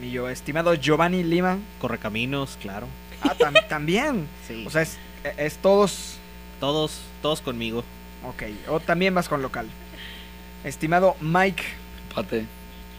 [0.00, 1.58] Mi yo estimado Giovanni Lima.
[1.80, 2.86] Correcaminos, claro.
[3.22, 4.28] Ah, tam- también.
[4.46, 4.64] Sí.
[4.66, 4.96] O sea, es,
[5.36, 6.14] es todos.
[6.60, 7.84] Todos, todos conmigo.
[8.24, 9.66] Ok, o también vas con local.
[10.64, 11.62] Estimado Mike.
[12.10, 12.46] Empate.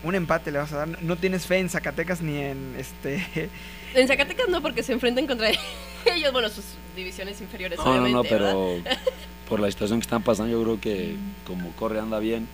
[0.03, 1.01] Un empate le vas a dar.
[1.03, 3.49] No tienes fe en Zacatecas ni en este.
[3.93, 5.49] En Zacatecas no, porque se enfrentan contra
[6.05, 6.63] ellos, bueno, sus
[6.99, 8.97] divisiones inferiores, No, no, no, pero ¿verdad?
[9.49, 11.15] por la situación que están pasando, yo creo que
[11.47, 12.47] como corre anda bien.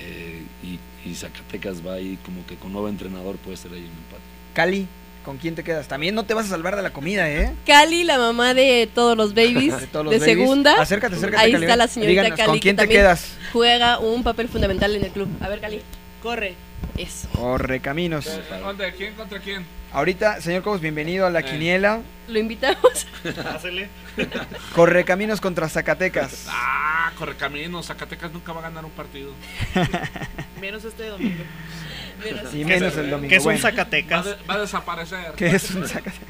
[0.00, 0.78] eh, y,
[1.08, 4.22] y Zacatecas va ahí como que con nuevo entrenador puede ser ahí un empate.
[4.54, 4.86] Cali,
[5.24, 5.88] ¿con quién te quedas?
[5.88, 7.52] También no te vas a salvar de la comida, ¿eh?
[7.66, 10.24] Cali, la mamá de todos los babies de, De todos los babies.
[10.38, 10.80] segunda.
[10.80, 12.46] Acércate, acércate, Ahí Cali, está la señorita Díganos, Cali.
[12.46, 13.36] ¿con que quién te también quedas?
[13.52, 15.28] Juega un papel fundamental en el club.
[15.40, 15.80] A ver, Cali.
[16.22, 16.54] Corre.
[16.96, 17.28] Eso.
[17.30, 18.28] Correcaminos.
[18.62, 18.92] ¿Dónde?
[18.94, 19.64] ¿Quién contra quién?
[19.92, 21.44] Ahorita, señor Cobos, bienvenido a la Eh.
[21.44, 22.00] quiniela.
[22.28, 23.06] Lo invitamos.
[24.74, 26.46] Correcaminos contra Zacatecas.
[26.48, 27.86] Ah, Correcaminos.
[27.86, 29.32] Zacatecas nunca va a ganar un partido.
[30.60, 31.42] Menos este domingo.
[32.52, 33.30] Y menos el domingo.
[33.30, 33.60] Que es un Bueno.
[33.62, 34.26] Zacatecas.
[34.26, 35.32] Va, de- va a desaparecer.
[35.36, 36.20] que es un Zacatecas.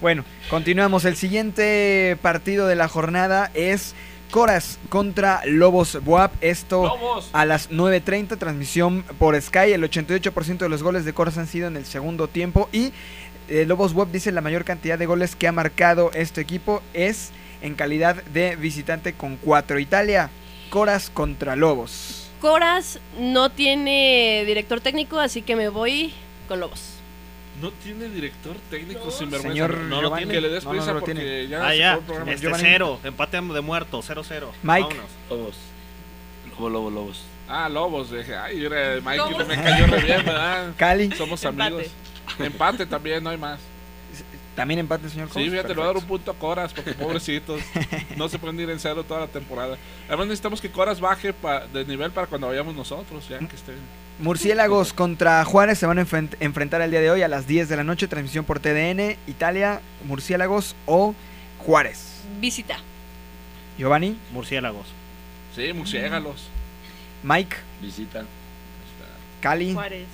[0.00, 1.04] Bueno, continuamos.
[1.04, 3.94] El siguiente partido de la jornada es
[4.30, 6.32] Coras contra Lobos Buap.
[6.40, 7.30] Esto Lobos.
[7.32, 9.72] a las 9.30, transmisión por Sky.
[9.72, 12.68] El 88% de los goles de Coras han sido en el segundo tiempo.
[12.72, 12.92] Y
[13.48, 17.30] eh, Lobos Buap dice la mayor cantidad de goles que ha marcado este equipo es
[17.62, 19.78] en calidad de visitante con 4.
[19.78, 20.30] Italia,
[20.70, 22.28] Coras contra Lobos.
[22.40, 26.12] Coras no tiene director técnico, así que me voy
[26.48, 26.95] con Lobos.
[27.60, 29.48] No tiene director técnico sin vergüenza.
[29.54, 30.34] Señor no, lo tiene.
[30.34, 31.48] Que le des No, no prisa lo porque tiene.
[31.48, 31.94] ya Ah, se ya.
[32.26, 32.62] Este Giovanni.
[32.62, 33.00] cero.
[33.02, 34.02] Empate de muerto.
[34.02, 34.50] 0-0.
[34.62, 34.88] Mike.
[34.88, 35.10] Vámonos.
[35.30, 35.56] Lobos.
[36.50, 37.22] Lobo, lobo, lobos.
[37.48, 38.10] Ah, Lobos.
[38.10, 38.56] Dije, ay,
[39.02, 40.72] Mike me cayó re bien, ¿verdad?
[40.76, 41.10] Cali.
[41.12, 41.62] Somos Empate.
[41.74, 41.92] amigos.
[42.38, 43.60] Empate también, no hay más.
[44.56, 45.50] También empate, señor Sí, Cobos?
[45.50, 47.60] fíjate, le voy a dar un punto a Coras porque pobrecitos
[48.16, 49.76] no se pueden ir en cero toda la temporada.
[50.08, 53.72] Además necesitamos que Coras baje pa- de nivel para cuando vayamos nosotros, ya que esté.
[54.18, 57.68] Murciélagos contra Juárez se van a enfrent- enfrentar el día de hoy a las 10
[57.68, 61.14] de la noche, transmisión por TDN, Italia, Murciélagos o
[61.58, 62.22] Juárez.
[62.40, 62.78] Visita.
[63.78, 64.86] Giovanni, Murciélagos.
[65.54, 66.48] Sí, murciélagos.
[67.22, 68.24] Mike, Visita.
[69.42, 70.06] Cali, Juárez.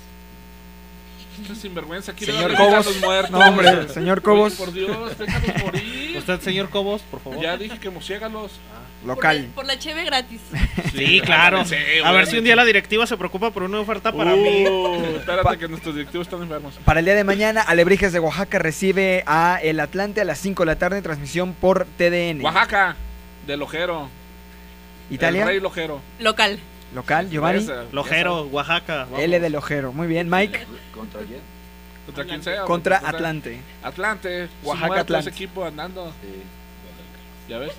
[1.59, 2.85] Sinvergüenza señor Cobos.
[2.85, 3.31] los muertos.
[3.31, 6.17] No, hombre, señor Cobos, por Dios, déjanos morir.
[6.17, 7.41] Usted, señor Cobos, por favor.
[7.41, 8.51] Ya dije que murciélagos.
[9.05, 9.37] local.
[9.37, 10.39] Por, la- por la cheve gratis.
[10.95, 11.65] Sí, claro.
[11.65, 14.37] Sí, a ver si un día la directiva se preocupa por una oferta para Uh,
[14.37, 14.65] mí.
[15.17, 16.75] Espérate que nuestros directivos están enfermos.
[16.85, 20.63] Para el día de mañana, Alebrijes de Oaxaca recibe a El Atlante a las 5
[20.63, 22.41] de la tarde, transmisión por TDN.
[22.43, 22.95] Oaxaca,
[23.47, 24.09] del Ojero.
[25.09, 25.99] El Italia, Rey Lojero.
[26.19, 26.59] Local.
[26.93, 27.29] Local.
[27.29, 29.05] Giovanni, Esa, Lojero, Oaxaca.
[29.05, 29.19] vamos.
[29.19, 29.91] L del Ojero.
[29.93, 31.39] Muy bien, Mike, ¿Contra quién?
[32.05, 32.63] ¿Contra quién sea?
[32.65, 33.59] contra Contra- Atlante.
[33.81, 34.49] Atlante.
[34.63, 35.29] Oaxaca, Atlante.
[35.29, 36.09] equipo andando.
[36.21, 36.43] Sí.
[37.49, 37.71] ¿Ya ves?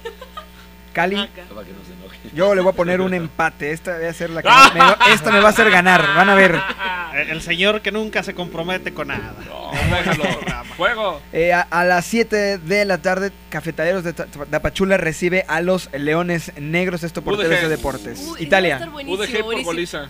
[0.95, 1.42] Cali, Acá.
[1.55, 2.18] Para que no se enoje.
[2.34, 3.72] yo le voy a poner un empate.
[3.72, 6.01] Esta va a ser la que me va- esta me va a hacer ganar.
[6.16, 6.59] Van a ver.
[7.14, 9.34] El, el señor que nunca se compromete con nada.
[9.47, 10.24] No, déjalo.
[10.76, 11.20] Juego.
[11.32, 15.88] Eh, a, a las 7 de la tarde, Cafetaleros de Ta- Tapachula recibe a los
[15.92, 17.42] Leones Negros, esto por UDG.
[17.49, 18.28] TVC Deportes.
[18.40, 18.80] Italia.
[19.07, 20.09] UDG por goliza.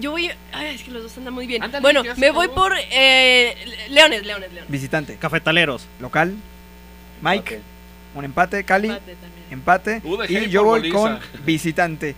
[0.00, 0.30] Yo voy.
[0.52, 1.62] Ay, es que los dos andan muy bien.
[1.62, 3.54] Ándale, bueno, me voy por eh,
[3.90, 4.70] Leones, Leones, Leones.
[4.70, 5.16] Visitante.
[5.16, 5.86] Cafetaleros.
[6.00, 6.34] Local.
[7.20, 7.56] Mike.
[7.56, 7.62] Empate.
[8.14, 8.64] Un empate.
[8.64, 8.88] Cali.
[8.88, 9.37] Empate también.
[9.50, 10.00] Empate.
[10.04, 12.14] UDG y yo voy con visitante.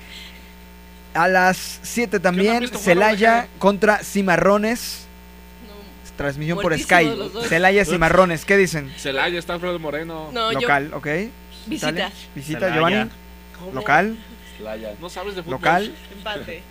[1.14, 5.07] A las 7 ¿Qué no también, Celaya contra Cimarrones.
[5.66, 7.11] No, Transmisión por Sky.
[7.49, 8.45] Celaya Cimarrones.
[8.45, 8.93] ¿Qué dicen?
[8.97, 10.31] Celaya está Alfredo Moreno.
[10.33, 10.61] no yo.
[10.61, 11.07] Local, ok.
[11.66, 11.91] Visita.
[11.91, 12.12] Italia.
[12.35, 12.74] Visita, Celaya.
[12.74, 13.11] Giovanni.
[13.59, 13.72] ¿Cómo?
[13.72, 14.16] Local.
[14.59, 14.95] Playa.
[15.01, 15.59] No sabes de fútbol.
[15.59, 15.95] Local.
[16.16, 16.62] Empate.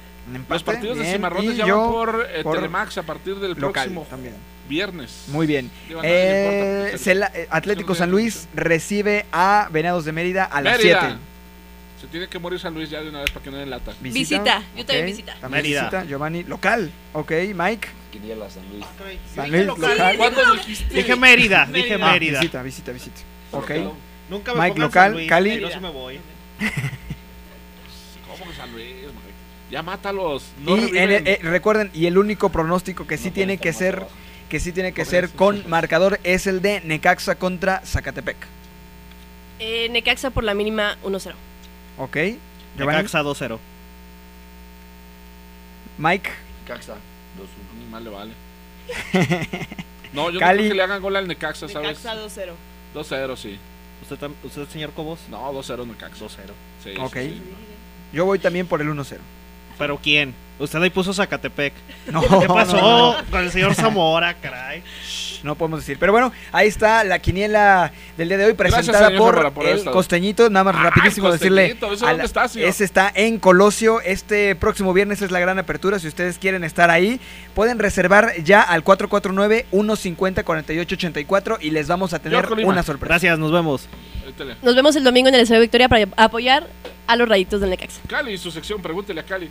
[0.48, 3.52] Los partidos de Cimarrones y ya yo van por, eh, por Telemax a partir del
[3.52, 4.36] local próximo también.
[4.70, 5.26] Viernes.
[5.28, 5.70] Muy bien.
[5.88, 10.46] Digo, Eh, importa, pues, Cela- eh, Atlético no San Luis recibe a Venados de Mérida
[10.46, 11.00] a las Mérida.
[11.02, 11.16] 7.
[12.00, 13.94] Se tiene que morir San Luis ya de una vez para que no den lata.
[14.00, 15.34] Visita, yo también visita.
[15.42, 15.82] También Mérida.
[15.82, 16.44] visita, Giovanni.
[16.44, 17.90] Local, ok, Mike.
[18.12, 18.86] Quiniela San Luis.
[19.36, 20.16] San Luis, local.
[20.18, 20.94] ¿Cuándo dijiste?
[20.96, 22.40] Dije Mérida, dije Ah, Mérida.
[22.40, 23.20] visita, visita, visita.
[23.52, 23.72] Ok.
[24.30, 25.50] Nunca me Mike local, San Luis, Cali.
[25.56, 26.20] que Yo sí me voy.
[28.28, 28.86] ¿Cómo que San Luis?
[28.86, 29.10] Mike?
[29.72, 30.46] Ya mátalos.
[30.64, 34.06] No y eh, recuerden, y el único pronóstico que sí tiene que ser,
[34.50, 38.36] que sí tiene que ser con marcador es el de Necaxa contra Zacatepec.
[39.60, 41.34] Eh, Necaxa por la mínima 1-0.
[41.98, 42.18] Ok.
[42.78, 42.98] Giovanni.
[42.98, 43.58] Necaxa 2-0.
[45.98, 46.30] Mike.
[46.68, 46.98] Caxa, 2-1.
[47.80, 48.32] Ni mal le vale.
[50.12, 50.58] No, yo no Cali.
[50.58, 52.04] creo que le hagan gol al Necaxa, ¿sabes?
[52.04, 52.54] Necaxa 2-0.
[52.96, 53.60] 2-0, sí.
[54.02, 55.20] ¿Usted, usted señor Cobos?
[55.30, 56.26] No, 2-0 Necaxa.
[56.26, 56.30] 2-0.
[56.84, 57.14] Sí, Ok.
[57.14, 57.42] sí, sí.
[58.12, 59.18] Yo voy también por el 1-0.
[59.78, 60.34] ¿Pero quién?
[60.60, 61.74] Usted ahí puso Zacatepec.
[62.12, 63.26] No, ¿Qué pasó no, no.
[63.30, 64.82] con el señor Zamora, caray?
[65.44, 65.98] No podemos decir.
[66.00, 69.78] Pero bueno, ahí está la quiniela del día de hoy presentada por, Zamora, por el
[69.78, 69.92] esto.
[69.92, 70.50] Costeñito.
[70.50, 71.70] Nada más Ah, rapidísimo decirle.
[71.80, 72.68] Costeñito, ¿eso a dónde la- está, señor?
[72.68, 74.02] ese está en Colosio.
[74.02, 75.98] Este próximo viernes es la gran apertura.
[76.00, 77.22] Si ustedes quieren estar ahí,
[77.56, 83.10] pueden reservar ya al 449-150-4884 y les vamos a tener Yo, una sorpresa.
[83.10, 83.88] Gracias, nos vemos.
[84.62, 86.68] Nos vemos el domingo en el Estadio Victoria para apoyar
[87.08, 88.00] a los rayitos del Necaxa.
[88.08, 89.50] Cali, su sección, pregúntele a Cali.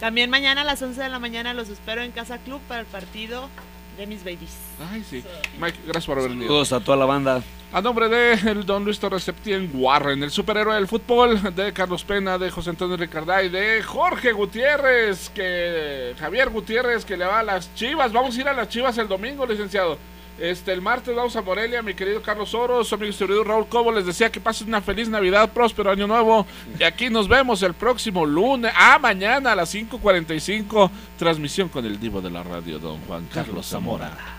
[0.00, 2.86] También mañana a las 11 de la mañana los espero en Casa Club para el
[2.86, 3.48] partido
[3.96, 4.56] de mis babies.
[4.90, 5.24] Ay, sí.
[5.58, 6.48] Mike, gracias por haber venido.
[6.48, 7.42] Saludos a toda la banda.
[7.72, 12.04] A nombre de el don Luis Torres Septién Warren, el superhéroe del fútbol, de Carlos
[12.04, 17.42] Pena, de José Antonio Ricarday, de Jorge Gutiérrez, que Javier Gutiérrez, que le va a
[17.42, 18.12] las Chivas.
[18.12, 19.98] Vamos a ir a las Chivas el domingo, licenciado.
[20.38, 23.90] Este, el martes vamos a Morelia, mi querido Carlos Oro, su amigo historiador Raúl Cobo,
[23.90, 26.46] les decía que pasen una feliz Navidad, próspero año nuevo.
[26.78, 31.98] Y aquí nos vemos el próximo lunes, ah, mañana a las 5.45, transmisión con el
[31.98, 34.35] divo de la radio, don Juan Carlos Zamora.